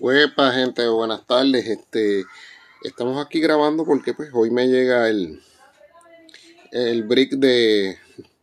Huepa, 0.00 0.50
gente, 0.52 0.88
buenas 0.88 1.24
tardes. 1.24 1.68
Este, 1.68 2.24
estamos 2.82 3.24
aquí 3.24 3.40
grabando 3.40 3.84
porque 3.84 4.12
pues 4.12 4.28
hoy 4.32 4.50
me 4.50 4.66
llega 4.66 5.08
el 5.08 5.40
el 6.72 7.04
brick 7.04 7.34
de, 7.34 7.96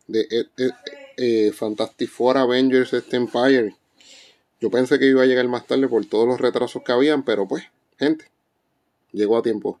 de 0.06 0.20
eh, 0.30 0.46
eh, 0.56 0.70
eh, 1.18 1.52
Fantastic 1.52 2.08
Four 2.08 2.38
Avengers 2.38 2.94
este 2.94 3.16
Empire. 3.16 3.76
Yo 4.62 4.70
pensé 4.70 4.98
que 4.98 5.06
iba 5.06 5.22
a 5.22 5.26
llegar 5.26 5.46
más 5.48 5.66
tarde 5.66 5.88
por 5.88 6.06
todos 6.06 6.26
los 6.26 6.40
retrasos 6.40 6.82
que 6.82 6.92
habían, 6.92 7.22
pero 7.22 7.46
pues, 7.46 7.64
gente, 7.98 8.30
llegó 9.12 9.36
a 9.36 9.42
tiempo. 9.42 9.78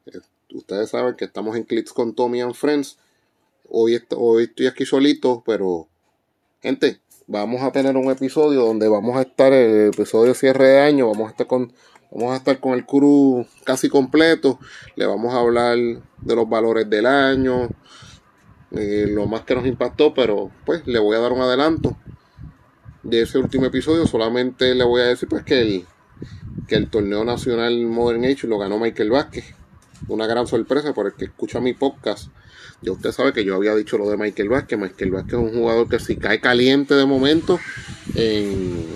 Ustedes 0.52 0.90
saben 0.90 1.16
que 1.16 1.24
estamos 1.24 1.56
en 1.56 1.64
Clips 1.64 1.94
con 1.94 2.14
Tommy 2.14 2.42
and 2.42 2.54
Friends. 2.54 2.98
Hoy, 3.70 3.98
hoy 4.10 4.44
estoy 4.44 4.66
aquí 4.66 4.84
solito, 4.84 5.42
pero, 5.46 5.88
gente, 6.60 7.00
vamos 7.26 7.62
a 7.62 7.72
tener 7.72 7.96
un 7.96 8.10
episodio 8.10 8.64
donde 8.64 8.88
vamos 8.88 9.16
a 9.16 9.22
estar 9.22 9.52
el 9.52 9.88
episodio 9.88 10.34
cierre 10.34 10.68
de 10.68 10.80
año, 10.80 11.08
vamos 11.08 11.28
a 11.28 11.30
estar 11.30 11.46
con 11.46 11.72
vamos 12.10 12.34
a 12.34 12.36
estar 12.36 12.60
con 12.60 12.74
el 12.74 12.84
crew 12.84 13.46
casi 13.64 13.88
completo, 13.88 14.58
le 14.96 15.06
vamos 15.06 15.32
a 15.34 15.38
hablar 15.38 15.76
de 15.76 16.36
los 16.36 16.48
valores 16.48 16.88
del 16.90 17.06
año, 17.06 17.68
eh, 18.72 19.06
lo 19.08 19.26
más 19.26 19.42
que 19.42 19.54
nos 19.54 19.66
impactó, 19.66 20.12
pero 20.12 20.50
pues 20.66 20.86
le 20.86 20.98
voy 20.98 21.16
a 21.16 21.20
dar 21.20 21.32
un 21.32 21.40
adelanto 21.40 21.96
de 23.02 23.22
ese 23.22 23.38
último 23.38 23.66
episodio, 23.66 24.06
solamente 24.06 24.74
le 24.74 24.84
voy 24.84 25.00
a 25.00 25.06
decir 25.06 25.28
pues 25.28 25.42
que 25.44 25.60
el 25.60 25.86
que 26.68 26.76
el 26.76 26.88
torneo 26.88 27.24
nacional 27.24 27.86
Modern 27.86 28.24
Age 28.24 28.46
lo 28.46 28.58
ganó 28.58 28.78
Michael 28.78 29.10
Vázquez, 29.10 29.54
una 30.08 30.26
gran 30.26 30.46
sorpresa 30.46 30.92
por 30.92 31.06
el 31.06 31.14
que 31.14 31.26
escucha 31.26 31.60
mi 31.60 31.74
podcast 31.74 32.28
ya 32.82 32.90
usted 32.90 33.12
sabe 33.12 33.32
que 33.32 33.44
yo 33.44 33.54
había 33.54 33.76
dicho 33.76 33.96
lo 33.96 34.10
de 34.10 34.16
Michael 34.16 34.48
Vázquez. 34.48 34.76
Michael 34.76 35.12
Vázquez 35.12 35.34
es 35.34 35.38
un 35.38 35.52
jugador 35.52 35.88
que 35.88 36.00
si 36.00 36.16
cae 36.16 36.40
caliente 36.40 36.94
de 36.94 37.06
momento 37.06 37.60
en, 38.16 38.86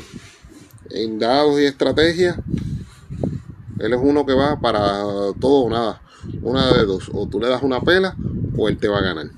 en 0.90 1.18
dados 1.20 1.60
y 1.60 1.66
estrategia, 1.66 2.36
él 3.78 3.92
es 3.92 4.00
uno 4.02 4.26
que 4.26 4.34
va 4.34 4.60
para 4.60 5.02
todo 5.40 5.64
o 5.64 5.70
nada. 5.70 6.02
Una 6.42 6.72
de 6.72 6.84
dos. 6.84 7.08
O 7.12 7.28
tú 7.28 7.38
le 7.38 7.48
das 7.48 7.62
una 7.62 7.80
pela 7.80 8.16
o 8.56 8.68
él 8.68 8.76
te 8.78 8.88
va 8.88 8.98
a 8.98 9.02
ganar. 9.02 9.28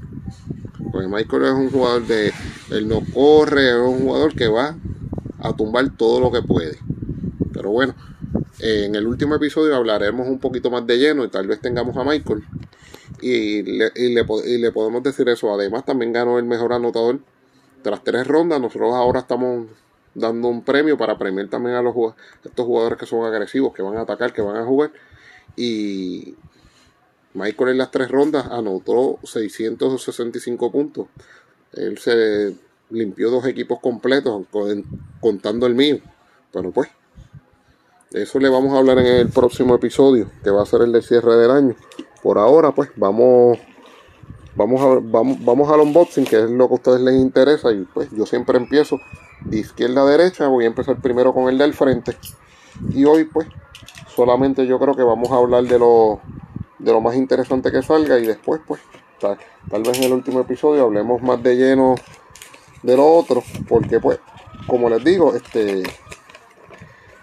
Pues 0.93 1.07
Michael 1.07 1.45
es 1.45 1.53
un 1.53 1.71
jugador 1.71 2.07
de. 2.07 2.33
Él 2.71 2.89
no 2.89 3.03
corre, 3.13 3.69
es 3.69 3.77
un 3.77 4.01
jugador 4.01 4.35
que 4.35 4.49
va 4.49 4.77
a 5.41 5.53
tumbar 5.53 5.91
todo 5.95 6.21
lo 6.21 6.33
que 6.33 6.41
puede. 6.41 6.79
Pero 7.53 7.71
bueno, 7.71 7.95
en 8.61 8.95
el 8.95 9.07
último 9.07 9.35
episodio 9.35 9.77
hablaremos 9.77 10.27
un 10.29 10.39
poquito 10.39 10.71
más 10.71 10.87
de 10.87 10.99
lleno 10.99 11.25
y 11.25 11.29
tal 11.29 11.47
vez 11.47 11.61
tengamos 11.61 11.97
a 11.97 12.05
Michael 12.05 12.43
y 13.21 13.63
le, 13.63 13.93
y 13.95 14.09
le, 14.59 14.73
podemos 14.73 15.03
decir 15.03 15.29
eso. 15.29 15.53
Además, 15.53 15.85
también 15.85 16.13
ganó 16.13 16.39
el 16.39 16.45
mejor 16.45 16.73
anotador 16.73 17.21
tras 17.83 18.03
tres 18.05 18.27
rondas. 18.27 18.61
Nosotros 18.61 18.95
ahora 18.95 19.21
estamos 19.21 19.67
dando 20.15 20.49
un 20.49 20.63
premio 20.63 20.97
para 20.97 21.19
premiar 21.19 21.49
también 21.49 21.77
a 21.77 21.83
los 21.83 21.95
estos 22.45 22.67
jugadores 22.67 22.99
que 22.99 23.07
son 23.07 23.25
agresivos, 23.25 23.75
que 23.75 23.83
van 23.83 23.97
a 23.97 24.03
atacar, 24.03 24.33
que 24.33 24.43
van 24.43 24.57
a 24.57 24.65
jugar. 24.65 24.93
Y 25.57 26.37
Michael 27.35 27.71
en 27.71 27.79
las 27.79 27.91
tres 27.91 28.11
rondas 28.11 28.47
anotó 28.51 29.19
665 29.25 30.73
puntos. 30.73 31.07
Él 31.73 31.99
se 31.99 32.55
limpió 32.91 33.31
dos 33.31 33.47
equipos 33.47 33.81
completos, 33.81 34.47
contando 35.21 35.67
el 35.67 35.75
mío. 35.75 35.99
Pero 36.53 36.71
pues, 36.71 36.89
eso 38.13 38.39
le 38.39 38.49
vamos 38.49 38.73
a 38.73 38.79
hablar 38.79 38.99
en 38.99 39.07
el 39.07 39.29
próximo 39.29 39.75
episodio, 39.75 40.31
que 40.43 40.51
va 40.51 40.63
a 40.63 40.67
ser 40.67 40.83
el 40.83 40.93
de 40.93 41.03
cierre 41.03 41.37
del 41.37 41.51
año. 41.51 41.77
Por 42.23 42.39
ahora 42.39 42.73
pues 42.73 42.91
vamos 42.97 43.59
vamos 44.57 44.81
a, 44.81 44.99
vamos, 45.01 45.45
vamos 45.45 45.71
al 45.71 45.81
unboxing 45.81 46.25
que 46.25 46.37
es 46.37 46.51
lo 46.51 46.67
que 46.67 46.75
a 46.75 46.77
ustedes 46.77 47.01
les 47.01 47.15
interesa 47.15 47.71
y 47.71 47.85
pues 47.95 48.09
yo 48.11 48.27
siempre 48.27 48.59
empiezo 48.59 48.99
de 49.45 49.59
izquierda 49.59 50.03
a 50.03 50.07
derecha 50.07 50.49
voy 50.49 50.65
a 50.65 50.69
empezar 50.69 51.01
primero 51.01 51.33
con 51.33 51.49
el 51.49 51.59
del 51.59 51.75
frente. 51.75 52.17
Y 52.91 53.05
hoy 53.05 53.25
pues 53.25 53.47
solamente 54.15 54.67
yo 54.67 54.79
creo 54.79 54.97
que 54.97 55.03
vamos 55.03 55.31
a 55.31 55.37
hablar 55.37 55.65
de 55.65 55.79
lo 55.79 56.21
de 56.79 56.93
lo 56.93 57.01
más 57.01 57.15
interesante 57.15 57.71
que 57.71 57.83
salga 57.83 58.19
y 58.19 58.27
después 58.27 58.61
pues 58.67 58.81
tal, 59.21 59.37
tal 59.69 59.83
vez 59.83 59.99
en 59.99 60.05
el 60.05 60.13
último 60.13 60.41
episodio 60.41 60.85
hablemos 60.85 61.21
más 61.23 61.43
de 61.43 61.57
lleno 61.57 61.97
de 62.83 62.97
lo 62.97 63.07
otro 63.07 63.43
porque 63.69 64.01
pues 64.01 64.19
como 64.67 64.89
les 64.89 65.05
digo 65.05 65.35
este 65.35 65.83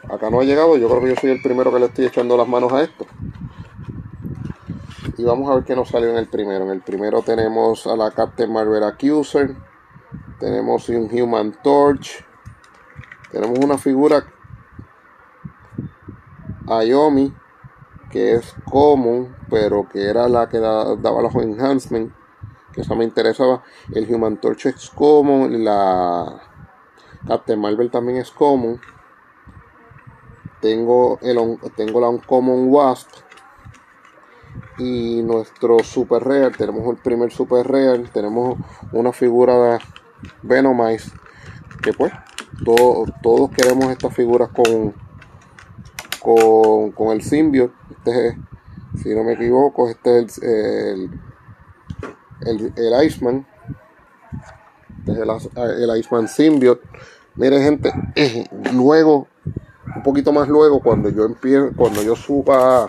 acá 0.09 0.29
no 0.29 0.39
ha 0.39 0.43
llegado 0.43 0.77
yo 0.77 0.87
creo 0.87 1.01
que 1.01 1.09
yo 1.09 1.15
soy 1.15 1.31
el 1.31 1.41
primero 1.41 1.71
que 1.71 1.79
le 1.79 1.85
estoy 1.87 2.05
echando 2.05 2.37
las 2.37 2.47
manos 2.47 2.71
a 2.73 2.83
esto 2.83 3.05
y 5.17 5.23
vamos 5.23 5.49
a 5.49 5.55
ver 5.55 5.63
qué 5.63 5.75
nos 5.75 5.89
salió 5.89 6.09
en 6.09 6.17
el 6.17 6.27
primero. 6.27 6.65
En 6.65 6.71
el 6.71 6.81
primero 6.81 7.21
tenemos 7.21 7.87
a 7.87 7.95
la 7.95 8.11
Captain 8.11 8.51
Marvel 8.51 8.83
Accuser. 8.83 9.55
Tenemos 10.39 10.89
un 10.89 11.09
Human 11.11 11.55
Torch. 11.63 12.25
Tenemos 13.31 13.59
una 13.59 13.77
figura 13.77 14.25
Ayomi 16.67 17.33
que 18.09 18.35
es 18.35 18.55
común, 18.69 19.35
pero 19.49 19.87
que 19.89 20.09
era 20.09 20.27
la 20.27 20.47
que 20.49 20.59
daba 20.59 21.21
los 21.21 21.35
enhancements. 21.35 22.13
Que 22.73 22.81
eso 22.81 22.95
me 22.95 23.05
interesaba. 23.05 23.63
El 23.93 24.13
Human 24.13 24.37
Torch 24.41 24.65
es 24.65 24.89
común. 24.89 25.63
La 25.63 26.41
Captain 27.25 27.59
Marvel 27.59 27.89
también 27.89 28.17
es 28.17 28.31
común. 28.31 28.81
Tengo, 30.61 31.19
el, 31.21 31.37
tengo 31.75 32.01
la 32.01 32.09
Uncommon 32.09 32.67
Wasp 32.69 33.09
y 34.77 35.21
nuestro 35.21 35.79
super 35.79 36.23
real 36.23 36.55
tenemos 36.57 36.87
el 36.89 36.97
primer 36.97 37.31
super 37.31 37.65
real 37.67 38.09
tenemos 38.11 38.57
una 38.93 39.11
figura 39.11 39.57
de 39.57 39.79
Venomize 40.43 41.11
que 41.81 41.93
pues 41.93 42.13
todos 43.21 43.51
queremos 43.51 43.91
estas 43.91 44.13
figuras 44.13 44.49
con 44.49 44.93
con, 46.25 47.13
el 47.13 47.21
symbiote. 47.21 47.73
Este 47.91 48.27
es, 48.27 48.35
si 49.03 49.13
no 49.13 49.23
me 49.23 49.33
equivoco 49.33 49.89
este 49.89 50.23
es 50.23 50.37
el 50.39 51.11
el, 52.41 52.73
el, 52.75 53.05
Iceman. 53.05 53.45
Este 54.99 55.11
es 55.11 55.17
el, 55.17 55.89
el 55.89 55.99
Iceman 55.99 56.27
symbiote. 56.27 56.87
Mire 57.35 57.61
gente 57.61 57.91
luego 58.73 59.27
un 59.95 60.03
poquito 60.03 60.31
más 60.31 60.47
luego 60.47 60.79
cuando 60.81 61.09
yo 61.09 61.25
empiezo 61.25 61.71
cuando 61.75 62.03
yo 62.03 62.15
suba 62.15 62.87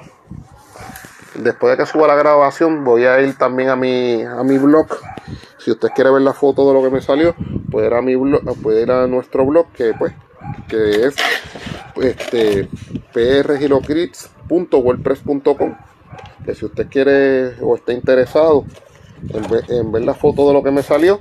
después 1.34 1.72
de 1.72 1.78
que 1.82 1.90
suba 1.90 2.06
la 2.06 2.14
grabación 2.14 2.84
voy 2.84 3.04
a 3.04 3.20
ir 3.20 3.36
también 3.36 3.70
a 3.70 3.76
mi 3.76 4.22
a 4.22 4.42
mi 4.42 4.56
blog. 4.58 4.86
Si 5.58 5.70
usted 5.70 5.88
quiere 5.94 6.10
ver 6.10 6.22
la 6.22 6.32
foto 6.32 6.66
de 6.68 6.74
lo 6.74 6.82
que 6.82 6.90
me 6.90 7.00
salió 7.00 7.36
puede 7.70 7.86
ir 7.88 7.94
a 7.94 8.02
mi 8.02 8.16
blog 8.16 8.42
puede 8.62 8.82
ir 8.82 8.90
a 8.90 9.06
nuestro 9.06 9.46
blog 9.46 9.68
que 9.72 9.94
pues 9.94 10.12
que 10.68 11.06
es 11.06 11.14
este 11.96 12.68
prgilocrits.wordpress.com 13.12 15.74
que 16.44 16.54
si 16.54 16.66
usted 16.66 16.88
quiere 16.88 17.54
o 17.60 17.76
está 17.76 17.92
interesado 17.92 18.64
en 19.30 19.50
ver, 19.50 19.64
en 19.68 19.90
ver 19.90 20.04
la 20.04 20.14
foto 20.14 20.46
de 20.46 20.54
lo 20.54 20.62
que 20.62 20.70
me 20.70 20.82
salió 20.82 21.18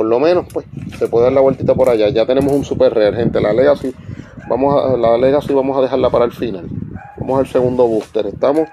por 0.00 0.06
lo 0.06 0.18
menos 0.18 0.46
pues 0.50 0.64
se 0.98 1.08
puede 1.08 1.24
dar 1.24 1.34
la 1.34 1.42
vueltita 1.42 1.74
por 1.74 1.90
allá 1.90 2.08
ya 2.08 2.24
tenemos 2.24 2.54
un 2.54 2.64
super 2.64 2.94
real 2.94 3.14
gente 3.14 3.38
la 3.38 3.52
legacy 3.52 3.94
vamos 4.48 4.82
a 4.82 4.96
la 4.96 5.18
legacy 5.18 5.52
vamos 5.52 5.76
a 5.76 5.82
dejarla 5.82 6.08
para 6.08 6.24
el 6.24 6.32
final 6.32 6.66
Vamos 7.20 7.40
al 7.40 7.46
segundo 7.46 7.86
booster. 7.86 8.26
Estamos 8.26 8.68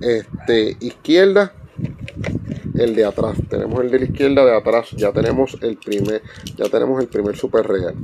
este, 0.00 0.78
izquierda, 0.80 1.52
el 2.74 2.96
de 2.96 3.04
atrás. 3.04 3.36
Tenemos 3.50 3.80
el 3.80 3.90
de 3.90 3.98
la 3.98 4.04
izquierda 4.06 4.44
de 4.46 4.56
atrás. 4.56 4.90
Ya 4.92 5.12
tenemos 5.12 5.58
el 5.60 5.76
primer, 5.76 6.22
ya 6.56 6.70
tenemos 6.70 7.00
el 7.02 7.08
primer 7.08 7.36
super 7.36 7.68
real. 7.68 7.94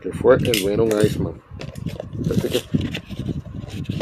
Que 0.00 0.12
fue 0.12 0.36
el 0.36 0.64
Venom 0.64 0.88
Iceman. 1.04 1.34
Así 2.30 2.48
que 2.48 2.60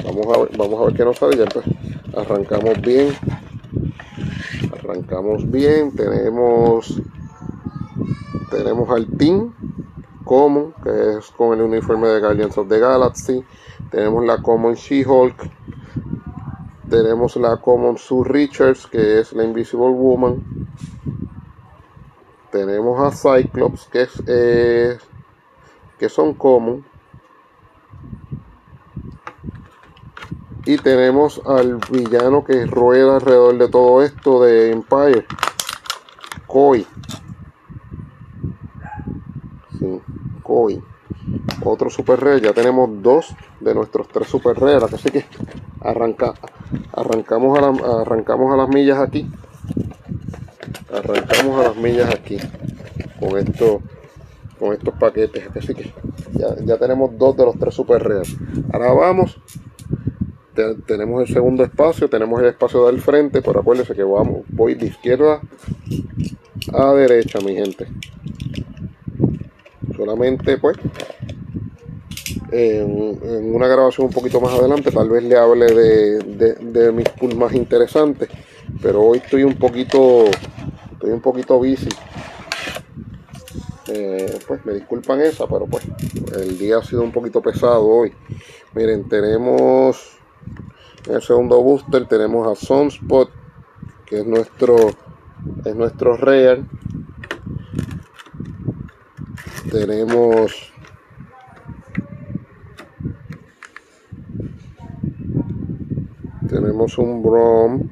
vamos 0.05 0.27
a 0.27 0.41
ver, 0.43 0.57
vamos 0.59 0.81
a 0.81 0.85
ver 0.85 0.95
qué 0.95 1.05
nos 1.05 1.17
sale. 1.17 1.37
Ya 1.39 1.47
pues, 1.47 1.65
arrancamos 2.15 2.81
bien. 2.83 3.09
Arrancamos 4.83 5.49
bien. 5.49 5.95
Tenemos 5.95 7.01
tenemos 8.51 8.91
al 8.91 9.07
team 9.17 9.55
Common, 10.25 10.75
que 10.83 11.19
es 11.19 11.31
con 11.31 11.57
el 11.57 11.63
uniforme 11.63 12.09
de 12.09 12.21
Guardians 12.21 12.59
of 12.59 12.69
the 12.69 12.81
Galaxy. 12.81 13.45
Tenemos 13.91 14.25
la 14.25 14.43
Common 14.43 14.75
She-Hulk. 14.75 15.37
Tenemos 16.91 17.37
la 17.37 17.57
Common 17.59 17.97
Sue 17.97 18.25
Richards, 18.25 18.87
que 18.87 19.21
es 19.21 19.33
la 19.33 19.45
Invisible 19.45 19.91
Woman. 19.91 20.43
Tenemos 22.51 23.01
a 23.01 23.11
Cyclops, 23.11 23.87
que 23.87 24.03
es 24.03 24.23
eh, 24.27 24.99
que 25.99 26.09
son 26.09 26.35
Common. 26.35 26.85
Y 30.65 30.77
tenemos 30.79 31.41
al 31.47 31.79
villano 31.91 32.45
que 32.45 32.67
rueda 32.67 33.17
alrededor 33.17 33.59
de 33.59 33.69
todo 33.69 34.03
esto 34.03 34.43
de 34.43 34.71
Empire. 34.73 35.27
Koi. 36.47 36.87
hoy 40.45 40.83
otro 41.65 41.89
super 41.89 42.21
rey 42.21 42.43
ya 42.43 42.53
tenemos 42.53 42.91
dos 43.03 43.35
de 43.59 43.75
nuestros 43.75 44.07
tres 44.09 44.29
super 44.29 44.55
reyes 44.59 44.83
así 44.83 45.11
que 45.11 45.25
arranca 45.81 46.35
arrancamos 46.93 47.59
a 47.59 48.03
arrancamos 48.03 48.53
a 48.53 48.57
las 48.59 48.69
millas 48.69 48.99
aquí 48.99 49.31
arrancamos 50.93 51.59
a 51.59 51.69
las 51.69 51.77
millas 51.77 52.15
aquí 52.15 52.37
con 53.19 53.39
esto 53.39 53.81
con 54.63 54.73
estos 54.73 54.95
paquetes. 54.95 55.45
Así 55.57 55.75
que 55.75 55.93
ya, 56.65 56.79
tenemos 56.79 57.19
dos 57.19 57.37
de 57.37 57.45
los 57.45 57.59
tres 57.59 57.75
super 57.75 58.01
reales. 58.01 58.37
Ahora 58.73 58.93
vamos. 58.93 59.41
Tenemos 60.87 61.29
el 61.29 61.35
segundo 61.35 61.65
espacio, 61.65 62.09
tenemos 62.09 62.41
el 62.41 62.49
espacio 62.49 62.87
del 62.87 63.01
frente, 63.01 63.43
pero 63.43 63.61
acuérdense 63.61 63.95
que 63.95 64.03
vamos, 64.03 64.43
voy 64.49 64.75
de 64.75 64.87
izquierda 64.87 65.41
a 66.73 66.93
derecha, 66.93 67.39
mi 67.41 67.55
gente. 67.55 67.87
Solamente 69.97 70.59
pues 70.59 70.77
en, 72.53 73.55
una 73.55 73.67
grabación 73.67 74.07
un 74.09 74.13
poquito 74.13 74.41
más 74.41 74.53
adelante 74.53 74.91
tal 74.91 75.09
vez 75.09 75.25
le 75.25 75.37
hable 75.37 75.67
de, 75.67 76.93
mis 76.93 77.09
pools 77.09 77.35
más 77.35 77.55
interesantes 77.55 78.29
pero 78.81 79.03
hoy 79.03 79.19
estoy 79.19 79.45
un 79.45 79.55
poquito 79.55 80.25
estoy 80.93 81.11
un 81.11 81.21
poquito 81.21 81.57
busy 81.59 81.89
eh, 83.89 84.39
pues 84.47 84.65
me 84.67 84.75
disculpan 84.75 85.21
esa 85.23 85.47
pero 85.47 85.67
pues 85.67 85.85
el 86.37 86.59
día 86.59 86.79
ha 86.79 86.85
sido 86.85 87.03
un 87.03 87.13
poquito 87.13 87.41
pesado 87.41 87.87
hoy 87.87 88.13
miren 88.75 89.09
tenemos 89.09 90.19
en 91.07 91.15
el 91.15 91.23
segundo 91.23 91.61
booster 91.63 92.07
tenemos 92.07 92.47
a 92.47 92.55
Sunspot 92.55 93.31
que 94.07 94.21
es 94.21 94.27
nuestro 94.27 94.77
es 95.65 95.75
nuestro 95.75 96.17
real 96.17 96.67
tenemos 99.71 100.73
tenemos 106.49 106.99
un 106.99 107.23
Brom 107.23 107.89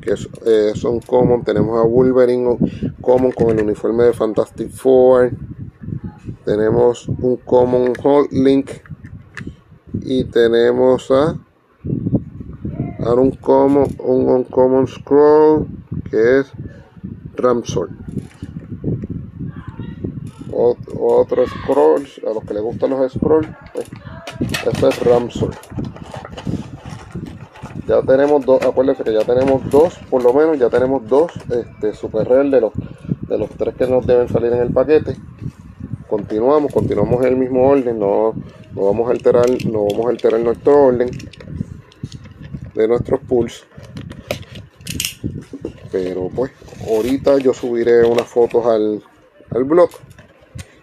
que 0.00 0.14
es, 0.14 0.28
eh, 0.46 0.72
son 0.74 1.00
common. 1.00 1.44
Tenemos 1.44 1.78
a 1.78 1.86
Wolverine 1.86 2.58
common 3.00 3.32
con 3.32 3.50
el 3.50 3.62
uniforme 3.62 4.04
de 4.04 4.12
Fantastic 4.12 4.70
Four. 4.70 5.32
Tenemos 6.44 7.08
un 7.08 7.36
common 7.36 7.92
Hulk 8.02 8.32
Link. 8.32 8.70
Y 10.00 10.24
tenemos 10.24 11.10
a, 11.10 11.36
a 12.98 13.14
un 13.14 13.30
common 13.32 13.88
un 13.98 14.44
common 14.44 14.86
scroll 14.86 15.66
que 16.10 16.40
es 16.40 16.52
Ramsor 17.36 17.90
otro 20.52 21.46
scroll 21.46 22.06
a 22.26 22.34
los 22.34 22.44
que 22.44 22.54
les 22.54 22.62
gustan 22.62 22.90
los 22.90 23.12
scrolls 23.12 23.48
este 24.40 24.88
es 24.88 25.00
Ramsor 25.04 25.54
ya 27.88 28.02
tenemos 28.02 28.44
dos, 28.44 28.60
acuérdense 28.60 29.02
que 29.02 29.14
ya 29.14 29.24
tenemos 29.24 29.62
dos, 29.70 29.98
por 30.10 30.22
lo 30.22 30.34
menos 30.34 30.58
ya 30.58 30.68
tenemos 30.68 31.08
dos 31.08 31.32
este, 31.50 31.94
super 31.94 32.28
real 32.28 32.50
de 32.50 32.60
los, 32.60 32.72
de 33.26 33.38
los 33.38 33.48
tres 33.48 33.74
que 33.76 33.86
nos 33.86 34.06
deben 34.06 34.28
salir 34.28 34.52
en 34.52 34.58
el 34.58 34.70
paquete. 34.70 35.16
Continuamos, 36.06 36.70
continuamos 36.70 37.24
en 37.24 37.32
el 37.32 37.36
mismo 37.38 37.66
orden, 37.66 37.98
no, 37.98 38.34
no 38.74 38.82
vamos 38.84 39.08
a 39.08 39.12
alterar, 39.12 39.46
no 39.64 39.86
vamos 39.90 40.04
a 40.04 40.10
alterar 40.10 40.38
nuestro 40.40 40.84
orden 40.84 41.08
de 42.78 42.88
nuestros 42.88 43.20
pools. 43.20 43.64
Pero 45.92 46.30
pues, 46.34 46.52
ahorita 46.86 47.38
yo 47.38 47.52
subiré 47.52 48.04
unas 48.04 48.26
fotos 48.26 48.64
al, 48.66 49.02
al 49.50 49.64
blog 49.64 49.90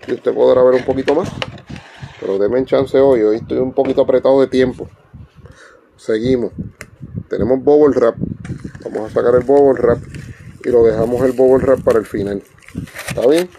y 0.07 0.13
usted 0.13 0.33
podrá 0.33 0.63
ver 0.63 0.75
un 0.75 0.85
poquito 0.85 1.15
más. 1.15 1.29
Pero 2.19 2.37
denme 2.37 2.63
chance 2.65 2.99
hoy, 2.99 3.21
hoy 3.21 3.37
estoy 3.37 3.57
un 3.57 3.73
poquito 3.73 4.01
apretado 4.01 4.41
de 4.41 4.47
tiempo. 4.47 4.87
Seguimos 5.95 6.51
tenemos 7.29 7.63
bubble 7.63 7.97
wrap 7.97 8.15
vamos 8.83 9.11
a 9.11 9.13
sacar 9.13 9.35
el 9.35 9.43
bubble 9.43 9.81
wrap 9.81 9.99
y 10.63 10.69
lo 10.69 10.83
dejamos 10.83 11.21
el 11.23 11.31
bubble 11.31 11.65
wrap 11.65 11.81
para 11.81 11.99
el 11.99 12.05
final 12.05 12.41
está 13.07 13.27
bien 13.27 13.49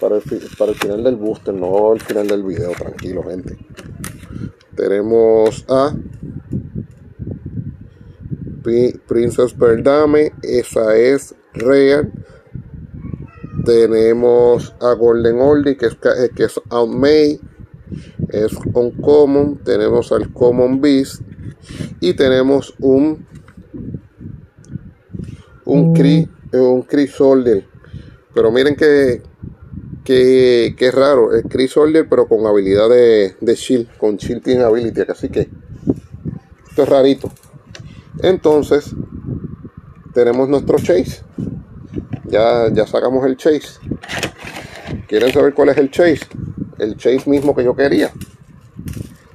para 0.00 0.16
el, 0.16 0.22
para 0.58 0.72
el 0.72 0.78
final 0.78 1.04
del 1.04 1.16
booster 1.16 1.54
no 1.54 1.92
el 1.92 2.00
final 2.00 2.26
del 2.26 2.42
video 2.42 2.72
tranquilo 2.72 3.22
gente 3.24 3.56
tenemos 4.76 5.64
a 5.68 5.94
Princess 8.62 9.52
Perdame 9.54 10.32
esa 10.42 10.96
es 10.96 11.34
real 11.54 12.12
tenemos 13.64 14.74
a 14.80 14.92
Golden 14.94 15.40
Oldie 15.40 15.76
que 15.76 15.86
es, 15.86 15.96
que 16.34 16.44
es 16.44 16.60
Aunt 16.70 16.94
May 16.94 17.40
es 18.28 18.52
Uncommon 18.72 19.58
tenemos 19.64 20.10
al 20.12 20.32
Common 20.32 20.80
Beast. 20.80 21.22
Y 22.00 22.14
tenemos 22.14 22.74
un 22.80 23.26
un 25.64 25.94
Cree 25.94 26.28
un 26.52 26.82
Cree 26.82 27.06
Soldier 27.06 27.64
pero 28.34 28.50
miren 28.50 28.74
que 28.74 29.22
que, 30.02 30.74
que 30.76 30.90
raro 30.90 31.32
el 31.32 31.44
Cree 31.44 31.68
Soldier 31.68 32.06
pero 32.08 32.26
con 32.26 32.44
habilidad 32.46 32.88
de, 32.88 33.36
de 33.40 33.54
shield. 33.54 33.88
Con 33.98 34.16
shielding 34.16 34.62
ability 34.62 35.02
así 35.08 35.28
que 35.28 35.48
esto 36.68 36.82
es 36.82 36.88
rarito 36.88 37.30
entonces 38.20 38.94
tenemos 40.14 40.48
nuestro 40.48 40.78
chase 40.78 41.22
ya, 42.24 42.68
ya 42.72 42.86
sacamos 42.86 43.24
el 43.26 43.36
chase 43.36 43.78
quieren 45.08 45.32
saber 45.32 45.54
cuál 45.54 45.70
es 45.70 45.78
el 45.78 45.90
chase 45.90 46.26
el 46.78 46.96
chase 46.96 47.28
mismo 47.28 47.54
que 47.54 47.64
yo 47.64 47.74
quería 47.74 48.12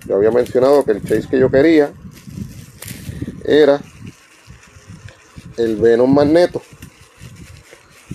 yo 0.05 0.15
había 0.15 0.31
mencionado 0.31 0.83
que 0.85 0.91
el 0.91 1.01
chase 1.01 1.27
que 1.29 1.39
yo 1.39 1.49
quería 1.49 1.91
era 3.43 3.81
el 5.57 5.75
Venom 5.77 6.13
Magneto. 6.13 6.61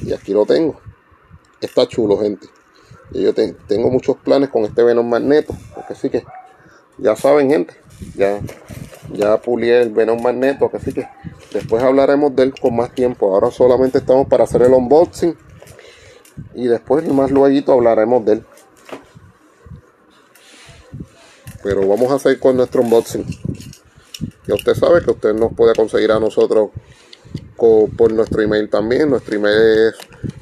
Y 0.02 0.12
aquí 0.12 0.32
lo 0.32 0.46
tengo. 0.46 0.80
Está 1.60 1.86
chulo, 1.86 2.18
gente. 2.18 2.46
Y 3.12 3.22
yo 3.22 3.34
tengo 3.34 3.90
muchos 3.90 4.16
planes 4.18 4.48
con 4.48 4.64
este 4.64 4.82
Venom 4.82 5.08
Magneto. 5.08 5.54
Porque 5.74 5.94
sí 5.94 6.08
que, 6.08 6.24
ya 6.98 7.16
saben, 7.16 7.50
gente. 7.50 7.74
Ya, 8.16 8.40
ya 9.12 9.40
pulié 9.40 9.82
el 9.82 9.90
Venom 9.90 10.22
Magneto. 10.22 10.70
Que 10.70 10.78
sí 10.78 10.92
que 10.92 11.08
después 11.52 11.82
hablaremos 11.82 12.36
de 12.36 12.44
él 12.44 12.54
con 12.60 12.76
más 12.76 12.94
tiempo. 12.94 13.34
Ahora 13.34 13.50
solamente 13.50 13.98
estamos 13.98 14.28
para 14.28 14.44
hacer 14.44 14.62
el 14.62 14.72
unboxing. 14.72 15.36
Y 16.54 16.66
después, 16.66 17.06
más 17.08 17.30
luego, 17.30 17.72
hablaremos 17.72 18.24
de 18.24 18.32
él. 18.32 18.44
Pero 21.62 21.86
vamos 21.86 22.10
a 22.10 22.14
hacer 22.14 22.38
con 22.38 22.56
nuestro 22.56 22.80
unboxing. 22.82 23.26
Ya 24.46 24.54
usted 24.54 24.74
sabe 24.74 25.02
que 25.02 25.10
usted 25.10 25.34
nos 25.34 25.52
puede 25.54 25.74
conseguir 25.74 26.10
a 26.12 26.18
nosotros 26.18 26.70
por 27.56 28.12
nuestro 28.12 28.42
email 28.42 28.68
también. 28.68 29.08
Nuestro 29.10 29.36
email 29.36 29.88
es 29.88 29.94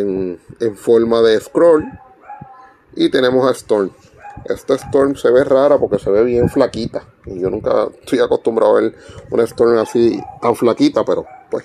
en, 0.00 0.40
en 0.60 0.76
forma 0.76 1.22
de 1.22 1.40
scroll. 1.40 1.84
Y 2.94 3.10
tenemos 3.10 3.48
a 3.48 3.52
Storm. 3.52 3.90
Esta 4.44 4.74
Storm 4.74 5.16
se 5.16 5.30
ve 5.30 5.44
rara 5.44 5.78
porque 5.78 5.98
se 5.98 6.10
ve 6.10 6.24
bien 6.24 6.48
flaquita. 6.48 7.04
Y 7.26 7.40
yo 7.40 7.50
nunca 7.50 7.88
estoy 8.00 8.20
acostumbrado 8.20 8.76
a 8.76 8.80
ver 8.80 8.94
una 9.30 9.44
Storm 9.44 9.78
así 9.78 10.20
tan 10.40 10.54
flaquita, 10.56 11.04
pero 11.04 11.26
pues 11.50 11.64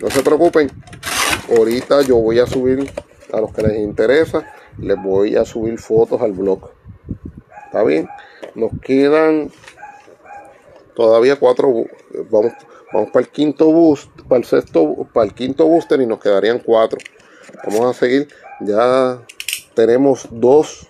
no 0.00 0.10
se 0.10 0.22
preocupen. 0.22 0.70
Ahorita 1.56 2.02
yo 2.02 2.16
voy 2.16 2.38
a 2.38 2.46
subir 2.46 2.90
a 3.32 3.40
los 3.40 3.52
que 3.52 3.62
les 3.62 3.78
interesa, 3.78 4.46
les 4.78 5.00
voy 5.02 5.36
a 5.36 5.44
subir 5.44 5.78
fotos 5.78 6.20
al 6.20 6.32
blog. 6.32 6.70
¿Está 7.72 7.84
bien? 7.84 8.06
Nos 8.54 8.70
quedan 8.82 9.50
todavía 10.94 11.36
cuatro. 11.36 11.86
Vamos, 12.30 12.52
vamos 12.92 13.10
para 13.10 13.24
el 13.24 13.32
quinto 13.32 13.72
boost, 13.72 14.10
para 14.28 14.40
el 14.40 14.44
sexto, 14.44 15.08
para 15.10 15.24
el 15.24 15.32
quinto 15.32 15.66
booster 15.66 15.98
y 16.02 16.06
nos 16.06 16.20
quedarían 16.20 16.58
cuatro. 16.58 16.98
Vamos 17.64 17.96
a 17.96 17.98
seguir. 17.98 18.28
Ya 18.60 19.22
tenemos 19.74 20.28
dos 20.30 20.86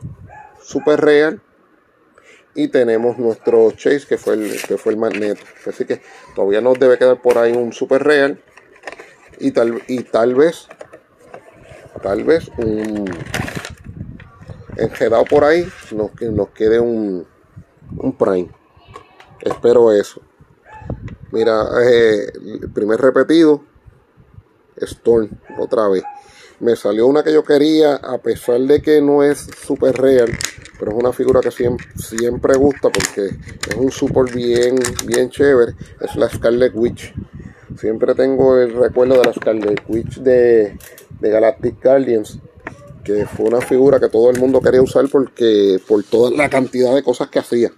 super 0.61 1.01
real 1.01 1.41
y 2.57 2.67
tenemos 2.67 3.17
nuestro 3.17 3.71
chase 3.71 4.05
que 4.09 4.19
fue 4.19 4.35
el 4.35 4.61
que 4.67 4.77
fue 4.77 4.91
el 4.91 4.99
magneto. 4.99 5.45
Así 5.65 5.85
que 5.85 6.03
todavía 6.35 6.61
nos 6.61 6.81
debe 6.81 6.99
quedar 6.99 7.23
por 7.23 7.39
ahí 7.39 7.53
un 7.53 7.73
super 7.73 8.03
real 8.03 8.43
y 9.39 9.53
tal 9.53 9.81
y 9.87 10.03
tal 10.03 10.35
vez 10.35 10.67
tal 12.03 12.25
vez 12.25 12.49
un 12.59 13.05
enjedado 14.77 15.25
por 15.25 15.45
ahí 15.45 15.67
nos, 15.93 16.11
nos 16.21 16.49
quede 16.51 16.81
un, 16.81 17.27
un 17.97 18.17
prime. 18.17 18.51
Espero 19.41 19.93
eso. 19.93 20.21
Mira 21.31 21.65
eh, 21.83 22.27
el 22.63 22.71
primer 22.73 23.01
repetido 23.01 23.65
Storm 24.77 25.31
otra 25.59 25.89
vez. 25.89 26.03
Me 26.61 26.77
salió 26.77 27.07
una 27.07 27.23
que 27.23 27.33
yo 27.33 27.43
quería 27.43 27.97
a 27.97 28.19
pesar 28.19 28.61
de 28.61 28.81
que 28.81 29.01
no 29.01 29.23
es 29.23 29.39
super 29.39 29.97
real 29.97 30.31
pero 30.83 30.97
es 30.97 30.99
una 30.99 31.13
figura 31.13 31.41
que 31.41 31.53
siempre, 31.53 31.87
siempre 31.95 32.57
gusta 32.57 32.91
porque 32.91 33.27
es 33.27 33.77
un 33.77 33.93
super 33.93 34.35
bien 34.35 34.75
bien 35.07 35.31
chévere. 35.31 35.75
Es 36.01 36.17
la 36.17 36.29
Scarlet 36.29 36.73
Witch. 36.75 37.15
Siempre 37.79 38.17
tengo 38.17 38.59
el 38.59 38.75
recuerdo 38.75 39.15
de 39.15 39.25
la 39.25 39.33
Scarlet 39.33 39.81
Witch 39.87 40.19
de 40.19 40.77
de 41.21 41.31
Galactic 41.31 41.81
Guardians, 41.81 42.41
que 43.05 43.27
fue 43.27 43.47
una 43.47 43.61
figura 43.61 43.99
que 43.99 44.09
todo 44.09 44.31
el 44.31 44.39
mundo 44.39 44.61
quería 44.61 44.83
usar 44.83 45.07
porque 45.11 45.81
por 45.87 46.03
toda 46.05 46.31
la 46.31 46.49
cantidad 46.49 46.95
de 46.95 47.03
cosas 47.03 47.29
que 47.29 47.39
hacía. 47.39 47.73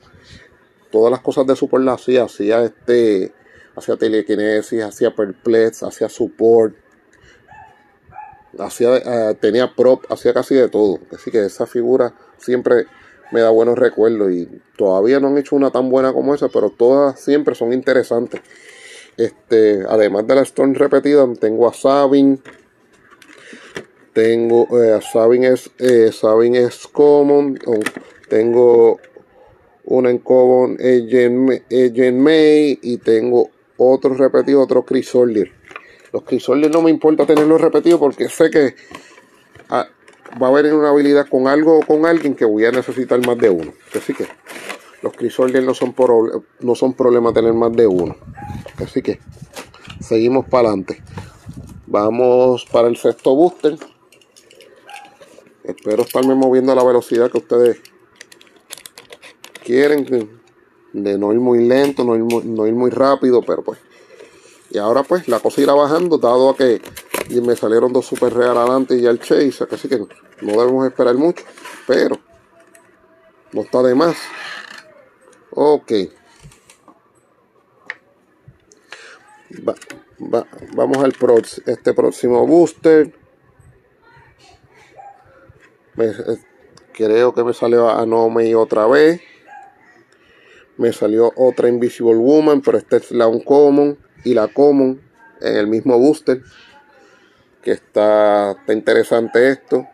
Todas 0.90 1.10
las 1.10 1.20
cosas 1.20 1.46
de 1.46 1.56
support 1.56 1.82
las 1.84 2.00
hacía, 2.00 2.24
hacía 2.24 2.62
este, 2.62 3.32
hacía 3.74 3.96
telequinesis, 3.96 4.82
hacía 4.82 5.14
perplex, 5.14 5.82
hacía 5.82 6.08
support, 6.08 6.74
hacía, 8.58 8.96
eh, 8.96 9.34
tenía 9.40 9.74
prop, 9.74 10.04
hacía 10.10 10.32
casi 10.32 10.54
de 10.54 10.68
todo. 10.68 11.00
Así 11.12 11.30
que 11.30 11.44
esa 11.46 11.66
figura 11.66 12.14
siempre 12.38 12.86
me 13.32 13.40
da 13.40 13.50
buenos 13.50 13.78
recuerdos 13.78 14.30
y 14.32 14.48
todavía 14.76 15.18
no 15.18 15.28
han 15.28 15.38
hecho 15.38 15.56
una 15.56 15.70
tan 15.70 15.88
buena 15.88 16.12
como 16.12 16.34
esa, 16.34 16.48
pero 16.48 16.70
todas 16.70 17.18
siempre 17.18 17.54
son 17.54 17.72
interesantes. 17.72 18.40
Este, 19.16 19.84
además 19.88 20.26
de 20.26 20.34
la 20.34 20.42
Storm 20.42 20.74
repetida, 20.74 21.26
tengo 21.40 21.68
a 21.68 21.72
Sabin, 21.72 22.40
tengo 24.14 24.66
eh, 24.82 25.00
Sabin 25.12 25.44
es 25.44 25.70
eh, 25.78 26.10
es 26.10 26.86
common 26.86 27.58
tengo 28.28 28.98
una 29.84 30.10
en 30.10 30.18
common 30.18 30.78
Agent 30.80 32.16
May 32.16 32.78
y 32.80 32.96
tengo 32.98 33.50
otro 33.76 34.14
repetido 34.14 34.62
otro 34.62 34.84
Crisoldier 34.84 35.52
los 36.14 36.22
Crisoldier 36.22 36.70
no 36.70 36.80
me 36.80 36.90
importa 36.90 37.26
tenerlos 37.26 37.60
repetidos 37.60 37.98
porque 37.98 38.28
sé 38.28 38.48
que 38.48 38.76
ah, 39.68 39.88
va 40.40 40.46
a 40.46 40.50
haber 40.50 40.72
una 40.72 40.90
habilidad 40.90 41.26
con 41.28 41.48
algo 41.48 41.80
o 41.80 41.80
con 41.80 42.06
alguien 42.06 42.36
que 42.36 42.44
voy 42.44 42.64
a 42.64 42.70
necesitar 42.70 43.24
más 43.26 43.36
de 43.36 43.50
uno. 43.50 43.72
Así 43.92 44.14
que 44.14 44.28
los 45.02 45.12
Crisoldier 45.12 45.64
no 45.64 45.74
son 45.74 45.92
no 46.60 46.74
son 46.76 46.94
problema 46.94 47.32
tener 47.32 47.52
más 47.52 47.72
de 47.72 47.88
uno. 47.88 48.16
Así 48.76 49.02
que 49.02 49.18
seguimos 50.00 50.46
para 50.46 50.68
adelante 50.68 51.02
vamos 51.88 52.64
para 52.70 52.86
el 52.86 52.96
sexto 52.96 53.34
booster 53.34 53.76
Espero 55.64 56.02
estarme 56.02 56.34
moviendo 56.34 56.72
a 56.72 56.74
la 56.74 56.84
velocidad 56.84 57.30
que 57.30 57.38
ustedes 57.38 57.80
quieren, 59.64 60.30
de 60.92 61.18
no 61.18 61.32
ir 61.32 61.40
muy 61.40 61.66
lento, 61.66 62.04
no 62.04 62.14
ir 62.14 62.22
muy, 62.22 62.44
no 62.44 62.66
ir 62.66 62.74
muy 62.74 62.90
rápido, 62.90 63.40
pero 63.42 63.64
pues. 63.64 63.78
Y 64.70 64.78
ahora 64.78 65.02
pues 65.02 65.26
la 65.26 65.40
cosa 65.40 65.62
irá 65.62 65.72
bajando, 65.72 66.18
dado 66.18 66.50
a 66.50 66.56
que 66.56 66.82
me 67.42 67.56
salieron 67.56 67.92
dos 67.92 68.06
super 68.06 68.34
real 68.34 68.58
adelante 68.58 68.96
y 68.96 69.06
el 69.06 69.18
chase, 69.20 69.66
así 69.70 69.88
que 69.88 69.98
no 69.98 70.52
debemos 70.52 70.86
esperar 70.86 71.14
mucho, 71.14 71.44
pero 71.86 72.18
no 73.52 73.62
está 73.62 73.82
de 73.82 73.94
más. 73.94 74.16
Ok. 75.50 75.92
vamos 80.74 80.98
al 80.98 81.14
este 81.66 81.94
próximo 81.94 82.46
booster. 82.46 83.23
Eh, 85.96 86.12
creo 86.92 87.34
que 87.34 87.44
me 87.44 87.54
salió 87.54 87.88
Anomi 87.88 88.54
otra 88.54 88.86
vez. 88.86 89.20
Me 90.76 90.92
salió 90.92 91.32
otra 91.36 91.68
Invisible 91.68 92.16
Woman, 92.16 92.60
pero 92.60 92.78
esta 92.78 92.96
es 92.96 93.12
la 93.12 93.28
Uncommon 93.28 93.96
y 94.24 94.34
la 94.34 94.48
Common 94.48 95.00
en 95.40 95.56
el 95.56 95.66
mismo 95.68 95.98
booster. 95.98 96.42
Que 97.62 97.72
está, 97.72 98.56
interesante 98.68 99.50
esto. 99.50 99.86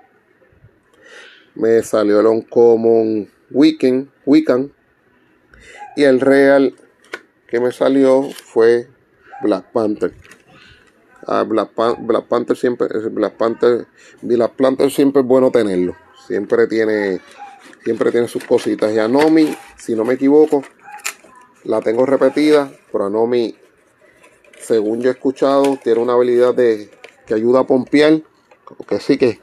Me 1.54 1.83
salió 1.83 2.21
el 2.21 2.26
Uncommon 2.26 3.30
Weekend, 3.50 4.11
Weekend. 4.25 4.73
Y 5.97 6.04
el 6.04 6.21
Real 6.21 6.75
que 7.47 7.61
me 7.61 7.73
salió 7.73 8.23
fue 8.23 8.88
Black 9.42 9.71
Panther. 9.73 10.14
Black, 11.46 11.70
Panther 12.28 12.56
siempre, 12.56 12.88
Black 13.10 13.34
Panther, 13.34 13.87
Black 14.22 14.52
Panther 14.56 14.90
siempre 14.90 15.22
es 15.22 15.28
bueno 15.28 15.50
tenerlo. 15.50 15.94
Siempre 16.26 16.66
tiene, 16.66 17.20
siempre 17.84 18.10
tiene 18.10 18.28
sus 18.28 18.44
cositas. 18.44 18.92
Y 18.92 18.99
Anomi, 18.99 19.56
si 19.76 19.94
no 19.94 20.04
me 20.04 20.14
equivoco, 20.14 20.62
la 21.64 21.80
tengo 21.80 22.04
repetida, 22.06 22.72
pero 22.90 23.06
Anomi, 23.06 23.54
según 24.60 25.00
yo 25.00 25.10
he 25.10 25.12
escuchado, 25.12 25.78
tiene 25.82 26.00
una 26.00 26.14
habilidad 26.14 26.54
de 26.54 26.90
que 27.26 27.34
ayuda 27.34 27.60
a 27.60 27.66
pompear, 27.66 28.22
que 28.88 28.99
sí 28.99 29.16
que 29.16 29.40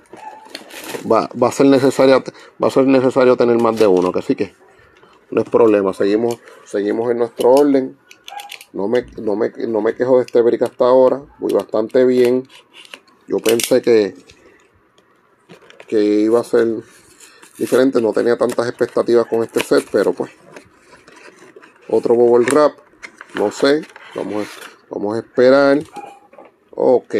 va, 1.09 1.29
va 1.41 1.47
a 1.47 1.51
ser 1.51 1.67
necesario, 1.67 2.23
va 2.61 2.67
a 2.67 2.71
ser 2.71 2.85
necesario 2.85 3.37
tener 3.37 3.59
más 3.61 3.77
de 3.79 3.87
uno, 3.87 4.11
que 4.11 4.21
sí 4.21 4.35
que 4.35 4.53
no 5.31 5.41
es 5.41 5.49
problema. 5.49 5.93
Seguimos, 5.93 6.37
seguimos 6.65 7.11
en 7.11 7.19
nuestro 7.19 7.51
orden. 7.51 7.97
No 8.73 8.87
me, 8.87 9.05
no 9.17 9.35
me, 9.35 9.95
quejo 9.95 10.17
de 10.17 10.25
este 10.25 10.41
brick 10.41 10.61
hasta 10.61 10.85
ahora. 10.85 11.21
Voy 11.39 11.53
bastante 11.53 12.05
bien. 12.05 12.47
Yo 13.27 13.39
pensé 13.39 13.81
que, 13.81 14.13
que 15.87 16.03
iba 16.03 16.39
a 16.39 16.43
ser 16.43 16.67
diferente. 17.57 18.01
No 18.01 18.13
tenía 18.13 18.37
tantas 18.37 18.67
expectativas 18.67 19.25
con 19.27 19.43
este 19.43 19.63
set, 19.63 19.87
pero 19.91 20.13
pues. 20.13 20.31
Otro 21.89 22.15
bubble 22.15 22.45
wrap. 22.51 22.77
No 23.35 23.51
sé. 23.51 23.81
Vamos 24.15 24.47
vamos 24.89 25.15
a 25.15 25.19
esperar. 25.19 25.79
Ok. 26.71 27.15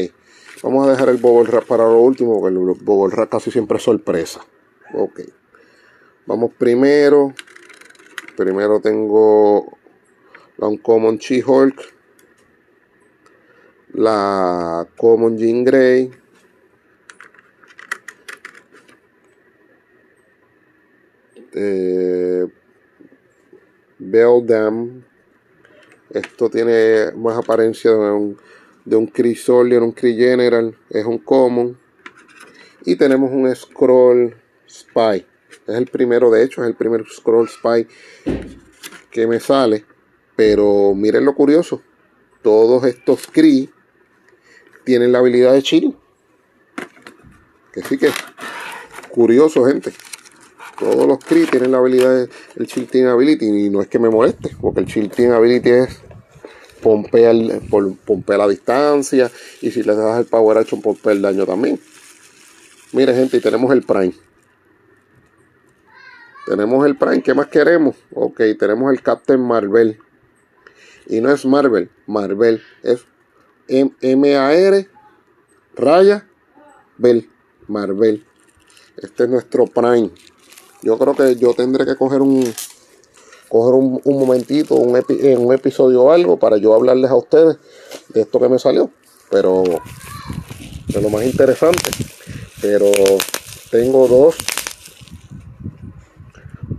Vamos 0.64 0.88
a 0.88 0.92
dejar 0.92 1.10
el 1.10 1.18
bubble 1.18 1.50
wrap 1.50 1.66
para 1.66 1.86
lo 1.86 2.00
último, 2.00 2.40
porque 2.40 2.54
el 2.54 2.60
bubble 2.60 3.16
wrap 3.16 3.30
casi 3.30 3.52
siempre 3.52 3.78
es 3.78 3.84
sorpresa. 3.84 4.42
Ok. 4.94 5.22
Vamos 6.26 6.52
primero. 6.58 7.34
Primero 8.36 8.80
tengo 8.82 9.77
la 10.58 10.68
Uncommon 10.68 11.18
She-Hulk, 11.18 11.94
la 13.94 14.88
Common 14.98 15.38
Jean 15.38 15.64
Grey, 15.64 16.12
eh, 21.54 22.48
Beldam, 24.00 25.04
esto 26.10 26.50
tiene 26.50 27.12
más 27.16 27.38
apariencia 27.38 27.92
de 27.92 28.12
un, 28.12 28.38
de 28.86 28.96
un 28.96 29.12
un 29.84 29.92
Cree 29.92 30.16
General, 30.16 30.76
es 30.90 31.06
un 31.06 31.20
Common, 31.20 31.78
y 32.86 32.96
tenemos 32.96 33.32
un 33.32 33.54
Scroll 33.56 34.36
Spy, 34.68 35.26
es 35.68 35.76
el 35.76 35.88
primero, 35.88 36.32
de 36.32 36.44
hecho, 36.44 36.64
es 36.64 36.68
el 36.68 36.76
primer 36.76 37.06
Scroll 37.08 37.48
Spy 37.48 37.88
que 39.12 39.28
me 39.28 39.40
sale 39.40 39.97
pero 40.38 40.94
miren 40.94 41.26
lo 41.26 41.36
curioso. 41.36 41.82
Todos 42.42 42.86
estos 42.86 43.28
Kree 43.28 43.70
tienen 44.86 45.12
la 45.12 45.18
habilidad 45.18 45.52
de 45.52 45.64
chill. 45.64 45.98
Que 47.74 47.82
sí 47.82 47.98
que 47.98 48.10
curioso, 49.10 49.66
gente. 49.66 49.92
Todos 50.80 51.08
los 51.08 51.18
Kree 51.18 51.48
tienen 51.48 51.72
la 51.72 51.80
habilidad 51.80 52.30
del 52.56 52.68
Chill 52.68 52.88
Team 52.88 53.08
Ability. 53.08 53.46
Y 53.46 53.70
no 53.72 53.82
es 53.82 53.88
que 53.88 53.98
me 53.98 54.10
moleste, 54.10 54.56
porque 54.62 54.80
el 54.80 54.86
Chill 54.86 55.10
Team 55.10 55.34
Ability 55.34 55.70
es 55.72 56.02
pompea, 56.84 57.34
pompea 58.06 58.38
la 58.38 58.48
distancia. 58.48 59.32
Y 59.62 59.72
si 59.72 59.82
le 59.82 59.96
das 59.96 60.20
el 60.20 60.26
Power 60.26 60.60
Action, 60.60 60.82
pompea 60.82 61.14
el 61.14 61.22
daño 61.24 61.48
también. 61.48 61.80
Mire, 62.94 63.16
gente, 63.16 63.38
y 63.38 63.42
tenemos 63.42 63.72
el 63.74 63.82
Prime. 63.82 64.14
Tenemos 66.46 66.86
el 66.86 66.96
Prime, 66.96 67.24
¿qué 67.24 67.34
más 67.34 67.48
queremos? 67.48 67.96
Ok, 68.14 68.40
tenemos 68.58 68.94
el 68.94 69.02
Captain 69.02 69.42
Marvel. 69.42 70.00
Y 71.08 71.22
no 71.22 71.32
es 71.32 71.46
Marvel, 71.46 71.90
Marvel 72.06 72.62
es 72.84 73.06
M-A-R, 73.68 74.90
raya, 75.76 76.28
Bell. 76.98 77.30
Marvel. 77.68 78.26
Este 78.98 79.24
es 79.24 79.30
nuestro 79.30 79.66
Prime. 79.68 80.12
Yo 80.82 80.98
creo 80.98 81.16
que 81.16 81.36
yo 81.36 81.54
tendré 81.54 81.86
que 81.86 81.96
coger 81.96 82.22
un 82.22 82.44
coger 83.50 83.76
un, 83.76 84.02
momentito, 84.06 84.76
un, 84.76 84.90
un 84.90 85.54
episodio 85.54 86.04
o 86.04 86.12
algo 86.12 86.38
para 86.38 86.58
yo 86.58 86.74
hablarles 86.74 87.10
a 87.10 87.16
ustedes 87.16 87.58
de 88.10 88.22
esto 88.22 88.40
que 88.40 88.50
me 88.50 88.60
salió. 88.60 88.90
Pero 89.30 89.64
de 90.88 91.02
lo 91.02 91.10
más 91.10 91.24
interesante. 91.24 91.92
Pero 92.62 92.90
tengo 93.72 94.08
dos. 94.08 94.36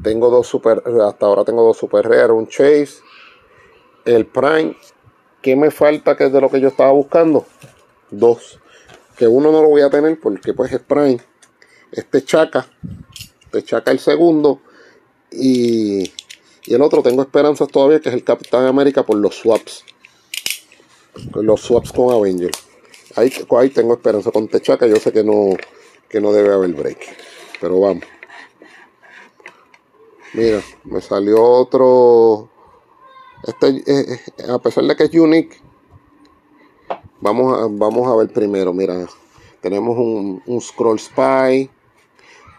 Tengo 0.03 0.31
dos 0.31 0.47
super. 0.47 0.83
Hasta 1.03 1.27
ahora 1.27 1.45
tengo 1.45 1.63
dos 1.63 1.77
super 1.77 2.09
rare, 2.09 2.33
un 2.33 2.49
Chase, 2.49 3.01
el 4.17 4.27
Prime. 4.27 4.77
¿Qué 5.43 5.55
me 5.57 5.71
falta 5.71 6.17
que 6.17 6.27
es 6.27 6.33
de 6.33 6.41
lo 6.41 6.51
que 6.51 6.61
yo 6.61 6.69
estaba 6.69 6.93
buscando? 6.93 7.47
Dos. 8.11 8.59
Que 9.17 9.27
uno 9.27 9.53
no 9.53 9.63
lo 9.63 9.69
voy 9.69 9.83
a 9.83 9.91
tener 9.91 10.19
porque 10.19 10.53
pues 10.55 10.73
es 10.73 10.81
Prime. 10.81 11.19
Este 11.93 12.25
Chaca. 12.25 12.67
Este 13.53 13.91
el 13.91 13.99
segundo. 13.99 14.61
Y, 15.31 16.13
y 16.65 16.75
el 16.75 16.83
otro 16.83 17.03
tengo 17.03 17.23
esperanzas 17.23 17.69
todavía 17.69 18.01
que 18.01 18.09
es 18.09 18.15
el 18.15 18.25
Capitán 18.25 18.67
América 18.67 19.05
por 19.05 19.17
los 19.17 19.37
swaps. 19.37 19.85
Los 21.35 21.61
swaps 21.61 21.93
con 21.93 22.13
Avenger. 22.13 22.51
Ahí, 23.17 23.33
ahí 23.59 23.71
tengo 23.71 23.95
esperanza 23.95 24.31
con 24.31 24.49
Techaca. 24.49 24.87
Yo 24.87 24.97
sé 24.97 25.13
que 25.13 25.25
no, 25.25 25.57
que 26.09 26.21
no 26.21 26.33
debe 26.33 26.53
haber 26.53 26.73
break. 26.73 26.99
Pero 27.61 27.81
vamos. 27.81 28.05
Mira, 30.35 30.63
me 30.85 31.01
salió 31.01 31.43
otro. 31.43 32.51
Este, 33.45 33.69
eh, 33.69 33.85
eh, 33.87 34.51
a 34.51 34.59
pesar 34.59 34.85
de 34.85 34.97
que 34.97 35.05
es 35.05 35.15
unique, 35.15 35.57
vamos 37.21 37.59
a, 37.59 37.67
vamos 37.71 38.09
a 38.09 38.17
ver 38.17 38.33
primero. 38.33 38.73
Mira, 38.73 39.07
tenemos 39.61 39.97
un, 39.97 40.43
un 40.47 40.61
Scroll 40.61 40.99
Spy. 40.99 41.71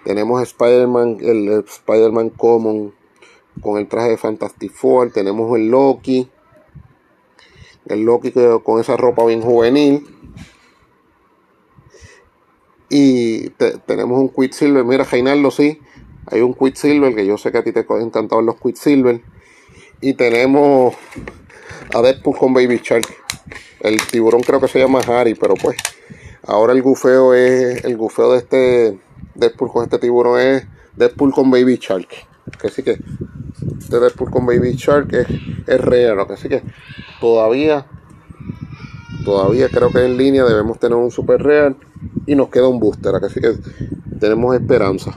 Tenemos 0.06 0.42
Spider-Man, 0.42 1.18
el, 1.22 1.66
Spider-Man 1.68 2.30
Common 2.30 2.94
con 3.62 3.78
el 3.78 3.88
traje 3.88 4.12
de 4.12 4.18
Fantastic 4.18 4.72
Four. 4.72 5.12
Tenemos 5.12 5.56
el 5.58 5.70
Loki. 5.70 6.30
El 7.86 8.04
Loki 8.04 8.32
con 8.64 8.80
esa 8.80 8.96
ropa 8.96 9.26
bien 9.26 9.42
juvenil. 9.42 10.08
Y 12.90 13.50
tenemos 13.86 14.20
un 14.20 14.30
Quicksilver. 14.30 14.86
Mira, 14.86 15.04
Reinaldo, 15.04 15.52
sí. 15.52 15.80
Hay 16.28 16.42
un 16.42 16.54
Quicksilver 16.54 17.14
que 17.14 17.26
yo 17.26 17.38
sé 17.38 17.52
que 17.52 17.58
a 17.58 17.64
ti 17.64 17.72
te 17.72 17.86
encantaban 17.90 18.46
los 18.46 18.56
Quicksilver. 18.56 19.22
Y 20.02 20.14
tenemos 20.14 20.96
a 21.94 22.02
Deadpool 22.02 22.38
con 22.38 22.54
Baby 22.54 22.80
Shark. 22.84 23.06
El 23.82 24.00
tiburón 24.08 24.42
creo 24.42 24.62
que 24.62 24.68
se 24.68 24.80
llama 24.80 25.00
Harry, 25.08 25.36
pero 25.36 25.56
pues 25.56 25.78
ahora 26.48 26.74
el 26.74 26.82
gufeo 26.82 27.34
es 27.34 27.84
el 27.84 27.98
gufeo 27.98 28.32
de 28.32 28.38
este 28.38 29.00
Deadpool 29.36 29.72
con 29.72 29.84
este 29.84 30.00
tiburón 30.00 30.40
es 30.40 30.68
Deadpool 30.96 31.34
con 31.34 31.52
Baby 31.52 31.78
Shark. 31.82 32.08
Que 32.62 32.84
que 32.84 32.92
este 32.92 34.00
Deadpool 34.00 34.32
con 34.32 34.46
Baby 34.46 34.74
Shark 34.76 35.14
es, 35.14 35.28
es 35.68 35.82
real, 35.82 36.18
que 36.28 36.50
que 36.50 36.64
todavía 37.20 37.86
todavía 39.26 39.68
creo 39.70 39.92
que 39.92 40.06
en 40.06 40.18
línea 40.18 40.46
debemos 40.46 40.80
tener 40.80 40.98
un 40.98 41.12
super 41.12 41.44
real 41.44 41.76
y 42.26 42.36
nos 42.36 42.50
queda 42.50 42.68
un 42.68 42.80
booster, 42.80 43.14
que 43.20 43.54
tenemos 44.20 44.56
esperanza. 44.56 45.14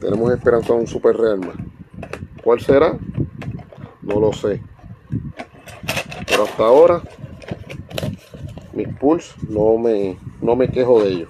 Tenemos 0.00 0.32
esperanza 0.32 0.72
de 0.72 0.80
un 0.80 0.86
super 0.86 1.16
real 1.16 1.40
más. 1.40 1.56
¿Cuál 2.42 2.60
será? 2.60 2.98
No 4.02 4.20
lo 4.20 4.32
sé. 4.32 4.60
Pero 6.26 6.44
hasta 6.44 6.64
ahora 6.64 7.02
mis 8.72 8.88
pulls 8.88 9.34
no 9.48 9.76
me, 9.78 10.18
no 10.40 10.56
me 10.56 10.68
quejo 10.68 11.02
de 11.02 11.10
ellos. 11.10 11.28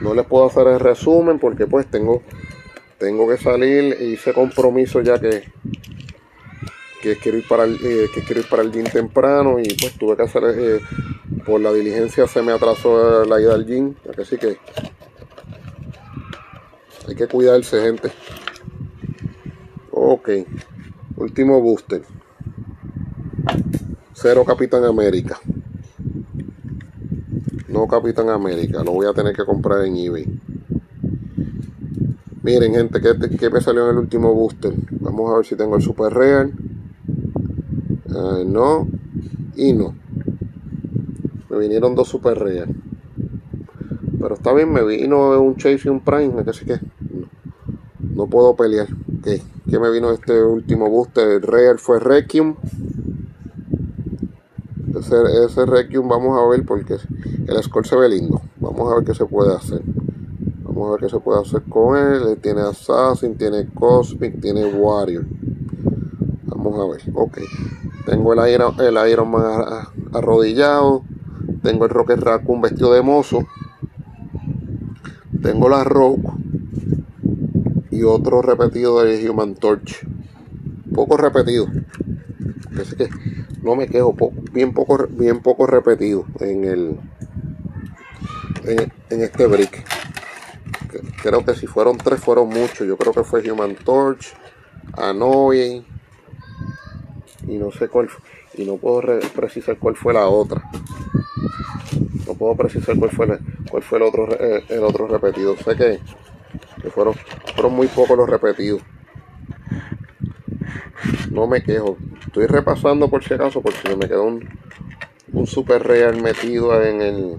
No 0.00 0.14
les 0.14 0.26
puedo 0.26 0.46
hacer 0.46 0.66
el 0.66 0.80
resumen 0.80 1.38
porque 1.38 1.66
pues 1.66 1.86
tengo 1.86 2.22
tengo 2.98 3.28
que 3.28 3.36
salir 3.36 3.96
y 4.00 4.12
hice 4.12 4.32
compromiso 4.32 5.00
ya 5.00 5.20
que 5.20 5.44
que 7.02 7.16
quiero 7.16 7.38
ir 7.38 7.48
para 7.48 7.64
el, 7.64 7.74
eh, 7.82 8.06
que 8.14 8.22
quiero 8.22 8.42
ir 8.42 8.48
para 8.48 8.62
el 8.62 8.70
gym 8.70 8.84
temprano 8.84 9.58
y 9.58 9.74
pues 9.74 9.94
tuve 9.98 10.16
que 10.16 10.22
hacer 10.22 10.42
eh, 10.56 10.80
por 11.44 11.60
la 11.60 11.72
diligencia 11.72 12.28
se 12.28 12.42
me 12.42 12.52
atrasó 12.52 13.24
la 13.24 13.40
ida 13.40 13.54
al 13.54 13.66
gym 13.66 13.94
así 14.16 14.38
que 14.38 14.56
hay 17.08 17.14
que 17.16 17.26
cuidarse 17.26 17.82
gente 17.82 18.12
ok 19.90 20.28
último 21.22 21.60
booster 21.60 22.02
cero 24.14 24.44
Capitán 24.46 24.84
América 24.84 25.38
no 27.68 27.86
Capitán 27.86 28.28
América 28.28 28.82
lo 28.84 28.92
voy 28.92 29.06
a 29.06 29.12
tener 29.12 29.34
que 29.34 29.44
comprar 29.44 29.84
en 29.84 29.96
eBay 29.96 30.26
miren 32.42 32.74
gente 32.74 33.00
que, 33.00 33.36
que 33.36 33.50
me 33.50 33.60
salió 33.60 33.84
en 33.84 33.96
el 33.96 33.98
último 33.98 34.34
booster 34.34 34.74
vamos 35.00 35.32
a 35.32 35.36
ver 35.36 35.46
si 35.46 35.56
tengo 35.56 35.76
el 35.76 35.82
super 35.82 36.12
real 36.12 36.52
Ah, 38.14 38.42
no 38.44 38.86
y 39.56 39.72
no. 39.72 39.94
Me 41.48 41.58
vinieron 41.58 41.94
dos 41.94 42.08
super 42.08 42.38
real. 42.38 42.68
Pero 44.20 44.34
está 44.34 44.52
bien, 44.52 44.72
me 44.72 44.84
vino 44.84 45.40
un 45.40 45.56
Chase 45.56 45.82
y 45.84 45.88
un 45.88 46.00
Prime, 46.00 46.32
así 46.46 46.64
que 46.64 46.78
no, 48.14 48.26
puedo 48.26 48.54
pelear. 48.54 48.88
¿Qué? 49.24 49.40
¿Qué 49.72 49.78
me 49.78 49.90
vino 49.90 50.10
este 50.10 50.44
último 50.44 50.90
booster? 50.90 51.40
Real 51.40 51.78
fue 51.78 51.98
Requiem. 51.98 52.56
Ese, 54.94 55.16
ese 55.46 55.64
Requiem 55.64 56.06
vamos 56.06 56.38
a 56.38 56.46
ver 56.46 56.62
porque 56.66 56.98
el 57.46 57.62
score 57.62 57.86
se 57.86 57.96
ve 57.96 58.10
lindo. 58.10 58.42
Vamos 58.60 58.92
a 58.92 58.96
ver 58.96 59.04
qué 59.04 59.14
se 59.14 59.24
puede 59.24 59.56
hacer. 59.56 59.80
Vamos 60.62 60.88
a 60.88 60.90
ver 60.90 61.00
qué 61.00 61.08
se 61.08 61.20
puede 61.20 61.40
hacer 61.40 61.62
con 61.62 61.96
él. 61.96 62.36
Tiene 62.42 62.60
Assassin, 62.60 63.38
tiene 63.38 63.66
Cosmic, 63.72 64.42
tiene 64.42 64.66
Warrior. 64.66 65.24
Vamos 66.48 66.78
a 66.78 66.92
ver. 66.92 67.02
Ok. 67.14 67.38
Tengo 68.04 68.34
el 68.34 68.52
Iron, 68.52 68.78
el 68.78 69.10
Iron 69.10 69.30
Man 69.30 69.64
arrodillado. 70.12 71.02
Tengo 71.62 71.86
el 71.86 71.90
Rocket 71.90 72.20
Raccoon 72.20 72.60
vestido 72.60 72.92
de 72.92 73.00
mozo. 73.00 73.46
Tengo 75.40 75.70
la 75.70 75.82
Rogue. 75.82 76.28
Y 77.92 78.02
otro 78.02 78.42
repetido 78.42 79.04
de 79.04 79.28
Human 79.30 79.54
Torch. 79.54 80.04
Poco 80.92 81.16
repetido. 81.16 81.68
Así 82.80 82.96
que 82.96 83.08
no 83.62 83.76
me 83.76 83.86
quejo. 83.86 84.14
bien, 84.52 84.74
poco, 84.74 85.06
bien 85.08 85.40
poco 85.40 85.66
repetido 85.66 86.26
en 86.40 86.64
el 86.64 86.98
en, 88.64 89.22
este 89.22 89.46
brick. 89.46 89.84
Creo 91.22 91.44
que 91.44 91.54
si 91.54 91.68
fueron 91.68 91.96
tres 91.98 92.20
fueron 92.20 92.48
muchos. 92.48 92.86
Yo 92.86 92.96
creo 92.96 93.12
que 93.12 93.22
fue 93.22 93.48
Human 93.48 93.76
Torch, 93.76 94.34
Annoying 94.96 95.84
y 97.48 97.56
no 97.58 97.70
sé 97.70 97.88
cuál 97.88 98.08
y 98.54 98.64
no 98.64 98.76
puedo 98.76 99.02
precisar 99.34 99.78
cuál 99.78 99.96
fue 99.96 100.14
la 100.14 100.26
otra 100.26 100.62
no 102.26 102.34
puedo 102.34 102.54
precisar 102.56 102.96
cuál 102.98 103.10
fue 103.10 103.38
cuál 103.70 103.82
fue 103.82 103.98
el 103.98 104.04
otro 104.04 104.28
eh, 104.38 104.64
el 104.68 104.84
otro 104.84 105.06
repetido 105.08 105.56
sé 105.56 105.76
que, 105.76 106.00
fueron 106.94 107.14
fueron 107.54 107.74
muy 107.74 107.86
pocos 107.88 108.16
los 108.16 108.28
repetidos 108.28 108.82
no 111.30 111.46
me 111.46 111.62
quejo 111.62 111.96
estoy 112.26 112.46
repasando 112.46 113.08
por 113.08 113.22
si 113.24 113.34
acaso 113.34 113.62
porque 113.62 113.96
me 113.96 114.08
quedó 114.08 114.24
un, 114.24 114.48
un 115.32 115.46
super 115.46 115.82
real 115.82 116.20
metido 116.20 116.82
en 116.82 117.00
el 117.00 117.38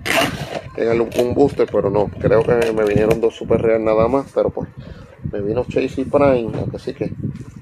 en 0.77 0.89
el 0.89 1.01
un 1.01 1.33
booster 1.33 1.67
pero 1.71 1.89
no 1.89 2.07
creo 2.07 2.43
que 2.43 2.71
me 2.71 2.85
vinieron 2.85 3.21
dos 3.21 3.35
super 3.35 3.61
real 3.61 3.83
nada 3.83 4.07
más 4.07 4.31
pero 4.33 4.49
pues 4.49 4.69
me 5.31 5.41
vino 5.41 5.63
Chase 5.65 6.01
y 6.01 6.05
Prime 6.05 6.51
así 6.73 6.93
que 6.93 7.11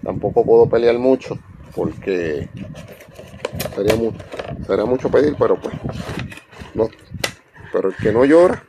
tampoco 0.03 0.45
puedo 0.45 0.67
pelear 0.67 0.97
mucho 0.97 1.37
porque 1.75 2.49
sería, 3.75 3.95
sería 4.65 4.85
mucho 4.85 5.09
pedir, 5.09 5.35
pero 5.37 5.59
pues 5.59 5.75
no. 6.73 6.89
Pero 7.71 7.89
el 7.89 7.95
que 7.95 8.11
no 8.11 8.25
llora, 8.25 8.63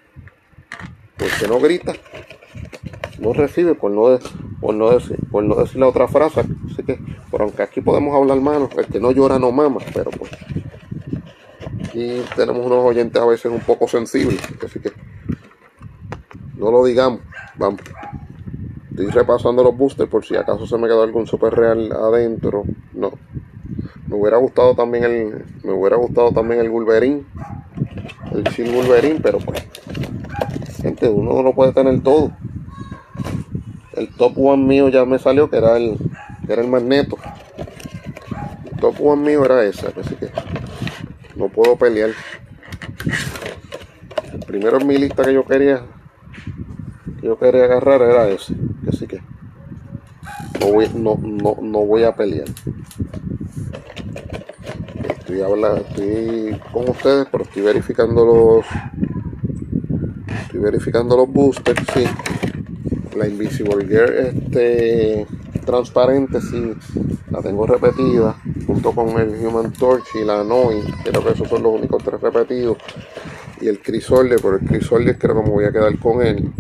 el 1.19 1.31
que 1.39 1.49
no 1.49 1.59
grita, 1.61 1.93
no 3.19 3.33
recibe 3.33 3.75
por 3.75 3.91
no, 3.91 4.19
por 4.61 4.75
no, 4.75 4.91
decir, 4.91 5.19
por 5.31 5.45
no 5.45 5.55
decir 5.55 5.79
la 5.81 5.89
otra 5.89 6.09
frase. 6.09 6.41
Así 6.71 6.83
que, 6.83 6.99
por 7.31 7.43
aunque 7.43 7.63
aquí 7.63 7.81
podemos 7.81 8.15
hablar 8.15 8.41
manos, 8.41 8.71
el 8.77 8.87
que 8.87 9.01
no 9.01 9.13
llora 9.13 9.39
no 9.39 9.53
mama, 9.53 9.81
pero 9.95 10.11
pues 10.11 10.31
aquí 11.85 12.23
tenemos 12.37 12.65
unos 12.65 12.85
oyentes 12.85 13.21
a 13.21 13.27
veces 13.27 13.53
un 13.53 13.61
poco 13.61 13.87
sensibles, 13.87 14.41
así 14.65 14.81
que 14.81 14.93
no 16.57 16.71
lo 16.71 16.85
digamos, 16.85 17.21
vamos. 17.57 17.81
Estoy 18.91 19.07
repasando 19.07 19.65
los 19.65 19.77
boosters 19.77 20.11
por 20.11 20.25
si 20.25 20.37
acaso 20.37 20.67
se 20.67 20.77
me 20.77 20.87
quedó 20.87 21.03
algún 21.03 21.27
super 21.27 21.55
real 21.55 21.91
adentro. 21.93 22.65
No. 22.93 23.13
Me 24.07 24.17
hubiera 24.17 24.37
gustado 24.37 24.75
también 24.75 25.05
el. 25.05 25.45
Me 25.65 25.73
hubiera 25.73 25.97
gustado 25.97 26.31
también 26.31 26.61
el 26.61 26.69
Wolverine. 26.69 27.25
El 28.33 28.45
Chill 28.45 28.71
Wolverine, 28.71 29.19
pero 29.23 29.39
pues. 29.39 29.67
Gente, 30.83 31.09
uno 31.09 31.33
no 31.33 31.43
lo 31.43 31.55
puede 31.55 31.73
tener 31.73 32.03
todo. 32.03 32.33
El 33.95 34.09
top 34.09 34.33
one 34.37 34.65
mío 34.65 34.89
ya 34.89 35.05
me 35.05 35.19
salió 35.19 35.51
que 35.51 35.59
era 35.59 35.77
el. 35.77 35.99
Que 36.47 36.53
era 36.53 36.63
el 36.63 36.69
magneto. 36.69 37.19
El 38.71 38.81
top 38.81 38.97
one 39.01 39.23
mío 39.23 39.45
era 39.45 39.65
ese, 39.65 39.87
así 39.87 40.15
que 40.17 40.31
no 41.37 41.49
puedo 41.49 41.77
pelear. 41.77 42.11
primero 44.47 44.81
en 44.81 44.87
mi 44.87 44.97
lista 44.97 45.25
que 45.25 45.35
yo 45.35 45.45
quería 45.45 45.83
que 47.21 47.27
yo 47.27 47.39
quería 47.39 47.65
agarrar 47.65 48.03
era 48.03 48.29
ese. 48.29 48.55
Así 48.89 49.07
que 49.07 49.21
no 50.61 50.73
voy, 50.73 50.89
no, 50.95 51.19
no, 51.21 51.57
no 51.61 51.79
voy 51.81 52.05
a 52.05 52.15
pelear. 52.15 52.49
Estoy, 55.19 55.41
hablando, 55.43 55.81
estoy 55.81 56.61
con 56.73 56.89
ustedes, 56.89 57.27
pero 57.31 57.45
estoy 57.45 57.63
verificando 57.63 58.25
los 58.25 58.67
estoy 60.43 60.61
verificando 60.61 61.17
los 61.17 61.33
boosters, 61.33 61.83
sí. 61.95 62.05
La 63.17 63.29
Invisible 63.29 63.87
Gear 63.87 64.11
este 64.11 65.27
transparente, 65.65 66.41
sí, 66.41 66.73
la 67.31 67.41
tengo 67.41 67.67
repetida 67.67 68.37
junto 68.67 68.93
con 68.93 69.21
el 69.21 69.29
Human 69.45 69.73
Torch 69.73 70.05
y 70.15 70.25
la 70.25 70.43
Noi, 70.43 70.83
creo 71.05 71.23
que 71.25 71.33
esos 71.33 71.49
son 71.49 71.63
los 71.63 71.73
únicos 71.75 72.03
tres 72.03 72.21
repetidos. 72.21 72.79
Y 73.61 73.69
el 73.69 73.81
Crisolde, 73.81 74.37
pero 74.37 74.57
el 74.57 74.67
Crisolde 74.67 75.17
creo 75.17 75.37
que 75.37 75.43
me 75.43 75.51
voy 75.51 75.65
a 75.65 75.73
quedar 75.73 75.97
con 75.99 76.23
él. 76.23 76.53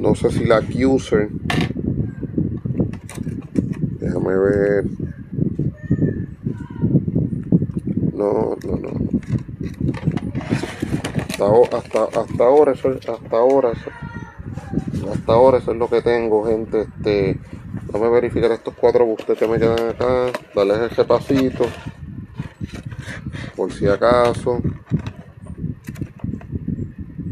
No 0.00 0.14
sé 0.14 0.30
si 0.30 0.44
la 0.44 0.58
Accuser. 0.58 1.28
Déjame 4.00 4.36
ver. 4.36 4.84
No, 8.14 8.56
no, 8.66 8.76
no. 8.76 8.88
Hasta, 11.72 12.04
hasta, 12.04 12.44
ahora 12.44 12.72
eso, 12.72 12.90
hasta 12.90 13.36
ahora 13.36 13.72
hasta 15.12 15.32
ahora 15.32 15.58
eso 15.58 15.72
es 15.72 15.78
lo 15.78 15.88
que 15.88 16.02
tengo 16.02 16.46
gente 16.46 16.82
este 16.82 17.38
a 17.94 17.98
verificar 18.08 18.50
estos 18.52 18.74
cuatro 18.74 19.04
bustes 19.04 19.38
que 19.38 19.46
me 19.46 19.58
quedan 19.58 19.90
acá. 19.90 20.26
Darles 20.54 20.92
ese 20.92 21.04
pasito. 21.04 21.64
Por 23.56 23.72
si 23.72 23.86
acaso. 23.86 24.60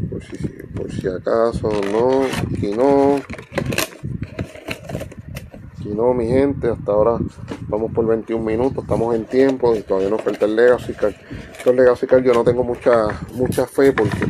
Por 0.09 0.23
si, 0.23 0.37
por 0.75 0.91
si 0.91 1.07
acaso 1.07 1.69
no. 1.91 2.23
Aquí 2.51 2.71
no. 2.71 3.15
Aquí 5.73 5.89
no, 5.95 6.13
mi 6.13 6.27
gente. 6.27 6.69
Hasta 6.69 6.91
ahora 6.91 7.17
vamos 7.67 7.91
por 7.91 8.05
21 8.05 8.43
minutos. 8.43 8.83
Estamos 8.83 9.15
en 9.15 9.25
tiempo 9.25 9.75
y 9.75 9.81
todavía 9.81 10.09
nos 10.09 10.21
falta 10.21 10.45
el 10.45 10.55
Legacy 10.55 10.93
Card. 10.93 11.15
Legacy 11.65 12.07
yo 12.23 12.33
no 12.33 12.45
tengo 12.45 12.63
mucha, 12.63 13.07
mucha 13.33 13.65
fe 13.67 13.91
porque 13.91 14.25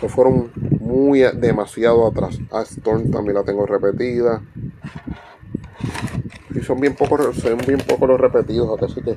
pues, 0.00 0.10
fueron 0.10 0.50
muy 0.94 1.20
demasiado 1.20 2.06
atrás. 2.06 2.38
A 2.52 2.62
Storm 2.62 3.10
también 3.10 3.34
la 3.34 3.42
tengo 3.42 3.66
repetida. 3.66 4.42
Y 6.54 6.60
son 6.60 6.80
bien 6.80 6.94
pocos 6.94 7.36
son 7.36 7.58
bien 7.66 7.80
pocos 7.80 8.08
los 8.08 8.20
repetidos 8.20 8.80
así 8.80 9.02
que 9.02 9.16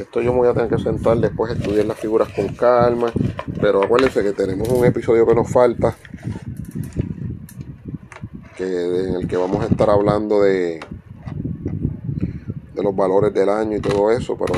esto 0.00 0.20
yo 0.20 0.32
me 0.32 0.38
voy 0.38 0.48
a 0.48 0.54
tener 0.54 0.68
que 0.68 0.78
sentar 0.78 1.18
después 1.18 1.52
estudiar 1.52 1.86
las 1.86 1.98
figuras 1.98 2.28
con 2.32 2.48
calma. 2.48 3.12
Pero 3.60 3.82
acuérdense 3.82 4.22
que 4.22 4.32
tenemos 4.32 4.68
un 4.68 4.84
episodio 4.84 5.26
que 5.26 5.34
nos 5.34 5.50
falta 5.50 5.96
que, 8.56 8.64
en 8.64 9.14
el 9.16 9.26
que 9.26 9.36
vamos 9.36 9.64
a 9.64 9.66
estar 9.66 9.90
hablando 9.90 10.40
de 10.42 10.80
de 12.74 12.82
los 12.82 12.94
valores 12.94 13.32
del 13.32 13.48
año 13.48 13.78
y 13.78 13.80
todo 13.80 14.10
eso 14.10 14.36
pero 14.36 14.52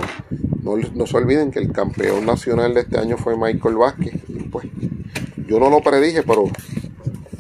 no, 0.77 0.89
no 0.95 1.07
se 1.07 1.17
olviden 1.17 1.51
que 1.51 1.59
el 1.59 1.73
campeón 1.73 2.27
nacional 2.27 2.75
de 2.75 2.81
este 2.81 2.99
año 2.99 3.17
fue 3.17 3.37
Michael 3.37 3.77
Vázquez 3.77 4.15
pues 4.51 4.67
yo 5.47 5.59
no 5.59 5.71
lo 5.71 5.81
predije 5.81 6.23
pero 6.23 6.51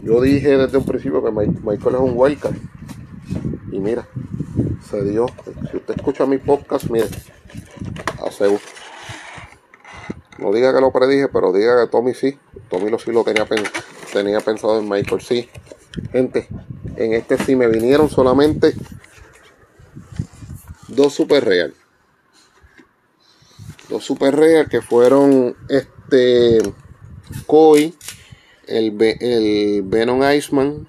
yo 0.08 0.22
dije 0.22 0.56
desde 0.56 0.78
un 0.78 0.86
principio 0.86 1.22
que 1.22 1.30
Michael 1.30 1.94
es 1.96 2.00
un 2.00 2.12
wildcard. 2.14 2.56
Y 3.70 3.78
mira, 3.78 4.08
se 4.88 5.04
dio. 5.04 5.26
Si 5.70 5.76
usted 5.76 5.96
escucha 5.96 6.24
mi 6.24 6.38
podcast, 6.38 6.88
mire, 6.88 7.08
aseguro. 8.26 8.62
No 10.38 10.50
diga 10.50 10.72
que 10.72 10.80
lo 10.80 10.92
predije, 10.92 11.28
pero 11.28 11.52
diga 11.52 11.84
que 11.84 11.90
Tommy 11.90 12.14
sí. 12.14 12.38
Tommy 12.70 12.88
lo 12.88 12.98
sí 12.98 13.12
lo 13.12 13.22
tenía, 13.22 13.46
tenía 14.10 14.40
pensado 14.40 14.78
en 14.78 14.88
Michael, 14.88 15.20
sí. 15.20 15.46
Gente, 16.10 16.48
en 16.96 17.12
este 17.12 17.36
sí 17.36 17.54
me 17.54 17.66
vinieron 17.66 18.08
solamente 18.08 18.72
dos 20.88 21.12
super 21.12 21.44
real. 21.44 21.74
Dos 23.88 24.04
super 24.04 24.36
real 24.36 24.68
que 24.68 24.82
fueron 24.82 25.56
este 25.68 26.60
Koi 27.46 27.94
el, 28.66 28.96
el 29.00 29.82
Venom 29.82 30.22
Iceman. 30.30 30.86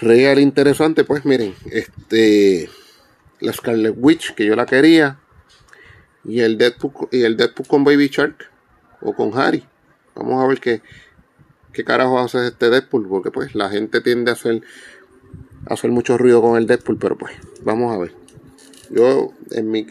Real 0.00 0.38
interesante, 0.38 1.04
pues 1.04 1.24
miren, 1.24 1.54
este 1.70 2.68
la 3.40 3.52
Scarlet 3.52 3.94
Witch 3.96 4.34
que 4.34 4.46
yo 4.46 4.56
la 4.56 4.66
quería 4.66 5.18
y 6.24 6.40
el 6.40 6.56
Deadpool 6.56 7.08
y 7.12 7.22
el 7.22 7.36
Deadpool 7.36 7.66
con 7.66 7.84
Baby 7.84 8.08
Shark 8.08 8.50
o 9.02 9.14
con 9.14 9.38
Harry. 9.38 9.66
Vamos 10.14 10.42
a 10.42 10.46
ver 10.46 10.60
qué 10.60 10.82
qué 11.72 11.84
carajo 11.84 12.18
hace 12.18 12.46
este 12.46 12.70
Deadpool 12.70 13.06
porque 13.08 13.30
pues 13.30 13.54
la 13.54 13.68
gente 13.68 14.00
tiende 14.00 14.30
a 14.30 14.34
hacer 14.34 14.62
a 15.66 15.74
hacer 15.74 15.90
mucho 15.90 16.16
ruido 16.18 16.40
con 16.40 16.56
el 16.56 16.66
Deadpool, 16.66 16.98
pero 16.98 17.16
pues 17.16 17.34
vamos 17.62 17.94
a 17.94 17.98
ver. 17.98 18.23
Yo, 18.90 19.32
en 19.50 19.70
mi, 19.70 19.86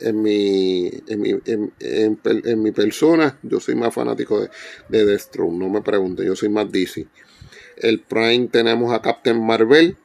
en 0.00 0.22
mi, 0.22 0.90
en 1.06 1.20
mi, 1.20 1.34
en, 1.46 2.62
mi 2.62 2.72
persona, 2.72 3.38
yo 3.42 3.60
soy 3.60 3.74
más 3.74 3.94
fanático 3.94 4.40
de, 4.40 4.50
de 4.88 5.04
Deathstroke, 5.04 5.52
no 5.52 5.68
me 5.68 5.82
pregunten, 5.82 6.26
yo 6.26 6.36
soy 6.36 6.48
más 6.48 6.70
DC. 6.70 7.06
El 7.76 8.00
Prime 8.00 8.48
tenemos 8.48 8.92
a 8.92 9.02
Captain 9.02 9.44
Marvel. 9.44 9.96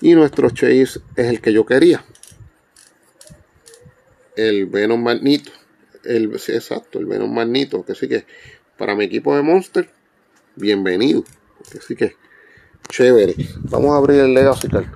Y 0.00 0.14
nuestro 0.14 0.50
Chase 0.50 0.82
es 0.82 1.00
el 1.16 1.40
que 1.40 1.52
yo 1.52 1.66
quería. 1.66 2.04
El 4.36 4.66
Venom 4.66 5.02
Magneto. 5.02 5.52
El, 6.04 6.34
exacto, 6.34 6.98
el 6.98 7.06
Venom 7.06 7.32
Magneto. 7.32 7.84
Que 7.84 7.94
sí 7.94 8.08
que 8.08 8.24
para 8.78 8.94
mi 8.94 9.04
equipo 9.04 9.36
de 9.36 9.42
Monster, 9.42 9.90
bienvenido. 10.56 11.24
Que 11.70 11.80
sí 11.80 11.94
que 11.94 12.16
chévere. 12.88 13.34
Vamos 13.70 13.92
a 13.92 13.96
abrir 13.96 14.20
el 14.20 14.34
Legacy 14.34 14.68
Card. 14.68 14.86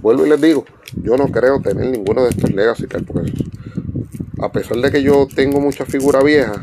Vuelvo 0.00 0.26
y 0.26 0.30
les 0.30 0.40
digo, 0.40 0.64
yo 1.02 1.16
no 1.16 1.28
creo 1.28 1.60
tener 1.60 1.90
ninguno 1.90 2.24
de 2.24 2.30
estos 2.30 2.50
Legacy 2.50 2.86
Card 2.86 3.04
porque 3.04 3.32
a 4.40 4.50
pesar 4.50 4.78
de 4.78 4.90
que 4.90 5.02
yo 5.02 5.26
tengo 5.34 5.60
mucha 5.60 5.84
figura 5.84 6.22
vieja, 6.22 6.60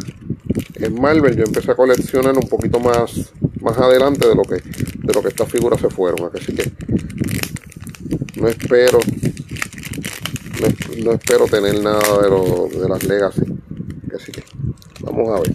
en 0.76 1.02
Marvel 1.02 1.36
yo 1.36 1.44
empecé 1.44 1.72
a 1.72 1.76
coleccionar 1.76 2.36
un 2.36 2.48
poquito 2.48 2.80
más, 2.80 3.32
más 3.62 3.78
adelante 3.78 4.28
de 4.28 4.36
lo 4.36 4.44
que 4.44 4.56
de 4.56 5.14
lo 5.14 5.22
que 5.22 5.30
estas 5.30 5.50
figuras 5.50 5.80
se 5.80 5.90
fueron. 5.90 6.32
Así 6.34 6.54
que 6.54 6.72
no 8.40 8.48
espero 8.48 9.00
no, 11.04 11.14
espero 11.14 11.46
tener 11.46 11.82
nada 11.82 12.22
de, 12.22 12.30
lo, 12.30 12.68
de 12.68 12.88
las 12.88 13.04
Legacy. 13.04 13.42
Así 14.16 14.32
que 14.32 14.44
vamos 15.02 15.30
a 15.30 15.42
ver. 15.42 15.54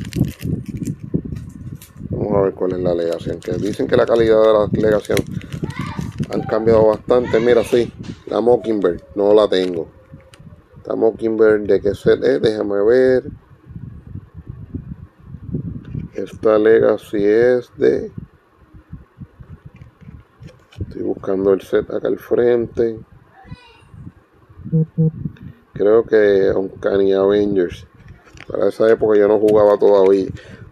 Vamos 2.26 2.40
a 2.40 2.44
ver 2.46 2.54
cuál 2.54 2.72
es 2.72 2.80
la 2.80 2.92
Legacy. 2.92 3.38
Que 3.38 3.52
dicen 3.52 3.86
que 3.86 3.96
la 3.96 4.04
calidad 4.04 4.42
de 4.42 4.52
las 4.52 4.72
Legacy 4.72 5.12
han 6.32 6.42
cambiado 6.42 6.88
bastante. 6.88 7.38
Mira, 7.38 7.62
sí, 7.62 7.92
la 8.26 8.40
Mockingbird 8.40 9.00
no 9.14 9.32
la 9.32 9.46
tengo. 9.46 9.86
La 10.86 10.96
Mockingbird 10.96 11.68
de 11.68 11.80
que 11.80 11.94
se 11.94 12.14
es, 12.14 12.42
déjame 12.42 12.82
ver. 12.82 13.30
Esta 16.14 16.58
Legacy 16.58 17.24
es 17.24 17.70
de. 17.76 18.10
Estoy 20.80 21.02
buscando 21.02 21.52
el 21.52 21.60
set 21.60 21.88
acá 21.92 22.08
al 22.08 22.18
frente. 22.18 22.98
Creo 25.74 26.02
que 26.04 26.50
Uncanny 26.50 27.12
Avengers. 27.12 27.86
Para 28.48 28.68
esa 28.68 28.90
época 28.90 29.16
yo 29.16 29.28
no 29.28 29.38
jugaba 29.38 29.78
todavía. 29.78 30.28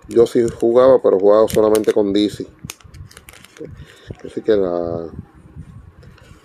Yo 0.08 0.26
sí 0.26 0.44
jugaba, 0.48 1.00
pero 1.02 1.18
jugaba 1.18 1.48
solamente 1.48 1.92
con 1.92 2.12
DC. 2.12 2.46
Así 4.24 4.42
que 4.42 4.52
la, 4.52 5.06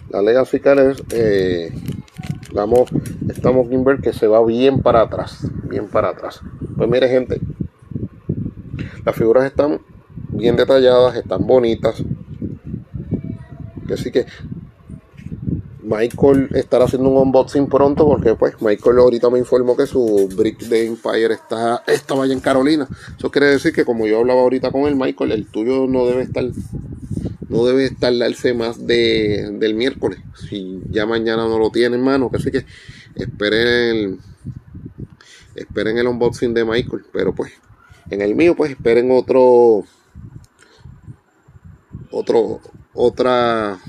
la 0.09 0.21
Legacy 0.21 0.59
Car 0.59 0.79
es 0.79 1.03
eh, 1.11 1.73
la 2.51 2.65
que 4.01 4.13
se 4.13 4.27
va 4.27 4.43
bien 4.45 4.81
para 4.81 5.01
atrás, 5.01 5.47
bien 5.63 5.87
para 5.87 6.09
atrás. 6.09 6.41
Pues 6.77 6.89
mire 6.89 7.09
gente, 7.09 7.39
las 9.05 9.15
figuras 9.15 9.45
están 9.45 9.81
bien 10.29 10.55
detalladas, 10.55 11.15
están 11.15 11.45
bonitas. 11.45 12.03
Así 13.91 14.11
que 14.11 14.25
Michael 15.89 16.49
estará 16.53 16.85
haciendo 16.85 17.09
un 17.09 17.17
unboxing 17.17 17.67
pronto 17.67 18.05
porque 18.05 18.35
pues 18.35 18.61
Michael 18.61 18.99
ahorita 18.99 19.31
me 19.31 19.39
informó 19.39 19.75
que 19.75 19.87
su 19.87 20.29
Brick 20.35 20.59
de 20.67 20.85
Empire 20.85 21.33
está, 21.33 21.83
estaba 21.87 22.25
allá 22.25 22.33
en 22.33 22.41
Carolina. 22.41 22.87
Eso 23.17 23.31
quiere 23.31 23.47
decir 23.47 23.73
que 23.73 23.85
como 23.85 24.05
yo 24.05 24.19
hablaba 24.19 24.41
ahorita 24.41 24.71
con 24.71 24.83
él, 24.83 24.95
Michael, 24.95 25.31
el 25.31 25.47
tuyo 25.47 25.87
no 25.87 26.05
debe 26.05 26.21
estar 26.21 26.45
no 27.49 27.65
debe 27.65 27.89
tardarse 27.89 28.53
más 28.53 28.85
de, 28.85 29.49
del 29.53 29.73
miércoles. 29.73 30.19
Si 30.47 30.79
ya 30.91 31.07
mañana 31.07 31.47
no 31.47 31.57
lo 31.57 31.71
tiene 31.71 31.95
en 31.95 32.03
mano, 32.03 32.29
así 32.31 32.51
que 32.51 32.63
esperen 33.15 33.97
el, 33.97 34.19
esperen 35.55 35.97
el 35.97 36.07
unboxing 36.07 36.53
de 36.53 36.65
Michael. 36.65 37.03
Pero 37.11 37.33
pues, 37.33 37.51
en 38.11 38.21
el 38.21 38.35
mío, 38.35 38.55
pues 38.55 38.71
esperen 38.71 39.09
otro, 39.11 39.83
otro, 42.11 42.61
otra, 42.93 43.79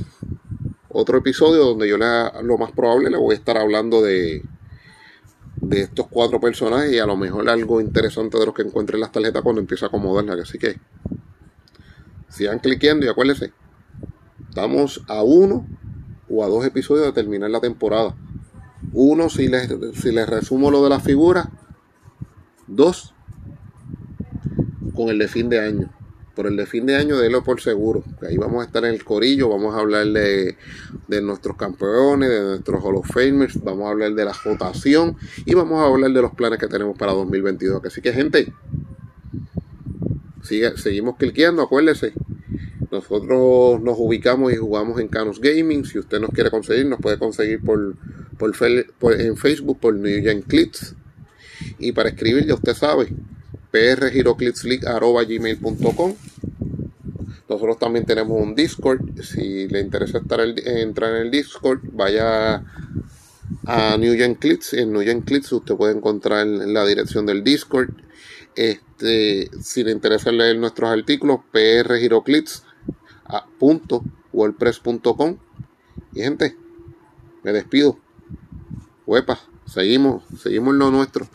otro 0.91 1.19
episodio 1.19 1.65
donde 1.65 1.89
yo 1.89 1.97
le, 1.97 2.07
lo 2.43 2.59
más 2.59 2.73
probable 2.73 3.11
le 3.11 3.17
voy 3.17 3.35
a 3.35 3.39
estar 3.39 3.57
hablando 3.57 4.03
de, 4.03 4.43
de 5.61 5.83
estos 5.83 6.07
cuatro 6.09 6.41
personajes 6.41 6.93
y 6.93 6.99
a 6.99 7.07
lo 7.07 7.17
mejor 7.17 7.49
algo 7.49 7.81
interesante 7.81 8.39
de 8.39 8.47
los 8.47 8.55
que 8.55 8.63
encuentre 8.63 8.97
en 8.97 9.01
las 9.01 9.13
tarjetas 9.13 9.43
cuando 9.43 9.61
empiece 9.61 9.85
a 9.85 9.89
acomodarlas. 9.89 10.49
Así 10.49 10.59
que 10.59 10.79
sigan 12.29 12.59
cliqueando 12.59 13.07
y 13.07 13.09
acuérdense, 13.09 13.53
estamos 14.49 15.03
a 15.09 15.23
uno 15.23 15.67
o 16.29 16.45
a 16.45 16.49
dos 16.49 16.65
episodios 16.65 17.07
de 17.07 17.13
terminar 17.13 17.51
la 17.51 17.61
temporada. 17.61 18.15
Uno, 18.93 19.29
si 19.29 19.49
les, 19.49 19.69
si 19.95 20.13
les 20.13 20.29
resumo 20.29 20.71
lo 20.71 20.83
de 20.83 20.91
la 20.91 21.01
figura. 21.01 21.51
Dos, 22.67 23.15
con 24.95 25.09
el 25.09 25.19
de 25.19 25.29
fin 25.29 25.49
de 25.49 25.61
año. 25.61 25.91
Por 26.35 26.47
el 26.47 26.57
de 26.57 26.67
fin 26.67 26.87
de 26.87 26.97
año, 26.97 27.19
délo 27.19 27.43
por 27.43 27.61
seguro. 27.61 28.05
ahí 28.23 28.37
vamos 28.37 28.63
a 28.63 28.67
estar 28.67 28.85
en 28.85 28.95
el 28.95 29.05
corillo, 29.05 29.49
vamos 29.49 29.75
a 29.75 29.81
hablar 29.81 30.07
de, 30.07 30.57
de 31.09 31.23
nuestros 31.23 31.57
campeones, 31.57 32.31
de 32.31 32.41
nuestros 32.41 32.83
Hall 32.83 32.97
of 32.97 33.11
Famers, 33.11 33.63
vamos 33.63 33.87
a 33.87 33.91
hablar 33.91 34.15
de 34.15 34.25
la 34.25 34.35
votación 34.45 35.17
y 35.45 35.55
vamos 35.55 35.81
a 35.81 35.87
hablar 35.87 36.13
de 36.13 36.23
los 36.23 36.33
planes 36.33 36.59
que 36.59 36.69
tenemos 36.69 36.97
para 36.97 37.13
2022. 37.13 37.85
Así 37.85 38.01
que, 38.01 38.13
gente, 38.13 38.53
sigue, 40.43 40.77
seguimos 40.77 41.17
cliqueando, 41.17 41.63
acuérdense. 41.63 42.13
Nosotros 42.91 43.81
nos 43.81 43.97
ubicamos 43.99 44.53
y 44.53 44.57
jugamos 44.57 45.01
en 45.01 45.09
Canos 45.09 45.41
Gaming. 45.41 45.85
Si 45.85 45.99
usted 45.99 46.21
nos 46.21 46.31
quiere 46.31 46.51
conseguir, 46.51 46.87
nos 46.87 47.01
puede 47.01 47.19
conseguir 47.19 47.61
por, 47.63 47.95
por, 48.37 49.21
en 49.21 49.37
Facebook 49.37 49.79
por 49.79 49.95
New 49.95 50.23
Gen 50.23 50.43
Clips. 50.43 50.97
Y 51.79 51.93
para 51.93 52.09
escribir, 52.09 52.47
ya 52.47 52.55
usted 52.55 52.75
sabe, 52.75 53.09
prgiroclicksleague.com. 53.71 56.15
Nosotros 57.49 57.79
también 57.79 58.05
tenemos 58.07 58.41
un 58.41 58.55
Discord. 58.55 59.21
Si 59.23 59.67
le 59.69 59.81
interesa 59.81 60.19
estar 60.19 60.41
entrar 60.41 61.17
en 61.17 61.23
el 61.23 61.31
Discord, 61.31 61.81
vaya 61.93 62.65
a 63.67 63.97
New 63.99 64.15
Gen 64.15 64.37
Clips. 64.37 64.75
En 64.75 64.93
New 64.93 65.03
Gen 65.03 65.23
Clips 65.23 65.51
usted 65.53 65.75
puede 65.75 65.97
encontrar 65.97 66.47
la 66.47 66.87
dirección 66.87 67.27
del 67.27 67.43
Discord. 67.43 67.91
Este, 68.55 69.51
si 69.63 69.83
le 69.85 69.93
interesa 69.93 70.33
leer 70.33 70.59
nuestros 70.59 70.91
artículos, 70.91 71.41
prgiroclips 71.51 72.65
wordpress.com. 74.33 75.39
Y 76.15 76.23
gente, 76.23 76.57
me 77.43 77.53
despido. 77.53 77.99
Huepa, 79.07 79.41
seguimos, 79.67 80.23
seguimos 80.41 80.75
lo 80.75 80.91
nuestro. 80.91 81.29